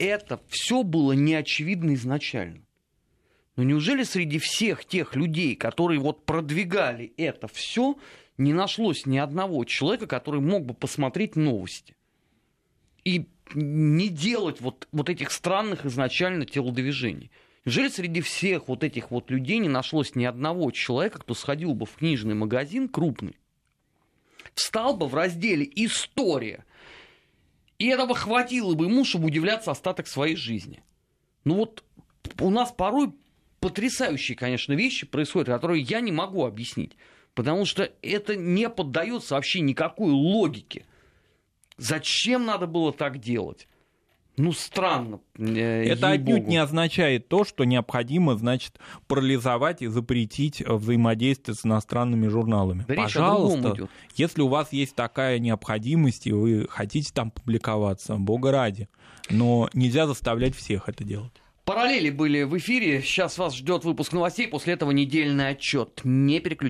это 0.00 0.40
все 0.48 0.82
было 0.82 1.12
неочевидно 1.12 1.94
изначально. 1.94 2.62
Но 3.56 3.62
неужели 3.62 4.04
среди 4.04 4.38
всех 4.38 4.84
тех 4.84 5.14
людей, 5.14 5.54
которые 5.54 6.00
вот 6.00 6.24
продвигали 6.24 7.12
это 7.16 7.46
все, 7.48 7.98
не 8.38 8.54
нашлось 8.54 9.04
ни 9.04 9.18
одного 9.18 9.64
человека, 9.64 10.06
который 10.06 10.40
мог 10.40 10.64
бы 10.64 10.72
посмотреть 10.72 11.36
новости 11.36 11.94
и 13.04 13.28
не 13.52 14.08
делать 14.08 14.60
вот, 14.60 14.88
вот 14.92 15.10
этих 15.10 15.30
странных 15.30 15.84
изначально 15.84 16.46
телодвижений? 16.46 17.30
Неужели 17.66 17.88
среди 17.88 18.22
всех 18.22 18.68
вот 18.68 18.82
этих 18.82 19.10
вот 19.10 19.30
людей 19.30 19.58
не 19.58 19.68
нашлось 19.68 20.14
ни 20.14 20.24
одного 20.24 20.70
человека, 20.70 21.18
кто 21.18 21.34
сходил 21.34 21.74
бы 21.74 21.84
в 21.84 21.96
книжный 21.96 22.34
магазин 22.34 22.88
крупный, 22.88 23.36
встал 24.54 24.96
бы 24.96 25.06
в 25.06 25.14
разделе 25.14 25.70
«История» 25.74 26.64
И 27.80 27.86
этого 27.86 28.14
хватило 28.14 28.74
бы 28.74 28.84
ему, 28.84 29.06
чтобы 29.06 29.28
удивляться 29.28 29.70
остаток 29.70 30.06
своей 30.06 30.36
жизни. 30.36 30.82
Ну 31.44 31.54
вот 31.54 31.82
у 32.38 32.50
нас 32.50 32.70
порой 32.70 33.14
потрясающие, 33.58 34.36
конечно, 34.36 34.74
вещи 34.74 35.06
происходят, 35.06 35.48
которые 35.48 35.82
я 35.82 36.00
не 36.00 36.12
могу 36.12 36.44
объяснить. 36.44 36.92
Потому 37.34 37.64
что 37.64 37.90
это 38.02 38.36
не 38.36 38.68
поддается 38.68 39.34
вообще 39.34 39.60
никакой 39.60 40.12
логике. 40.12 40.84
Зачем 41.78 42.44
надо 42.44 42.66
было 42.66 42.92
так 42.92 43.18
делать? 43.18 43.66
Ну, 44.36 44.52
странно. 44.52 45.20
Э, 45.38 45.84
Это 45.84 46.10
отнюдь 46.10 46.46
не 46.46 46.56
означает 46.56 47.28
то, 47.28 47.44
что 47.44 47.64
необходимо, 47.64 48.36
значит, 48.36 48.78
парализовать 49.06 49.82
и 49.82 49.86
запретить 49.86 50.62
э, 50.62 50.72
взаимодействие 50.72 51.54
с 51.54 51.66
иностранными 51.66 52.28
журналами. 52.28 52.84
Да 52.88 52.94
Пожалуйста, 52.94 53.88
если 54.14 54.42
у 54.42 54.48
вас 54.48 54.72
есть 54.72 54.94
такая 54.94 55.38
необходимость, 55.38 56.26
и 56.26 56.32
вы 56.32 56.66
хотите 56.70 57.12
там 57.12 57.30
публиковаться, 57.30 58.16
бога 58.16 58.50
ради. 58.50 58.88
Но 59.28 59.68
нельзя 59.74 60.06
заставлять 60.06 60.56
всех 60.56 60.88
это 60.88 61.04
делать. 61.04 61.32
Параллели 61.70 62.10
были 62.10 62.42
в 62.42 62.58
эфире. 62.58 63.00
Сейчас 63.00 63.38
вас 63.38 63.54
ждет 63.54 63.84
выпуск 63.84 64.12
новостей. 64.12 64.48
После 64.48 64.74
этого 64.74 64.90
недельный 64.90 65.50
отчет. 65.50 66.00
Не 66.02 66.40
переключайтесь. 66.40 66.68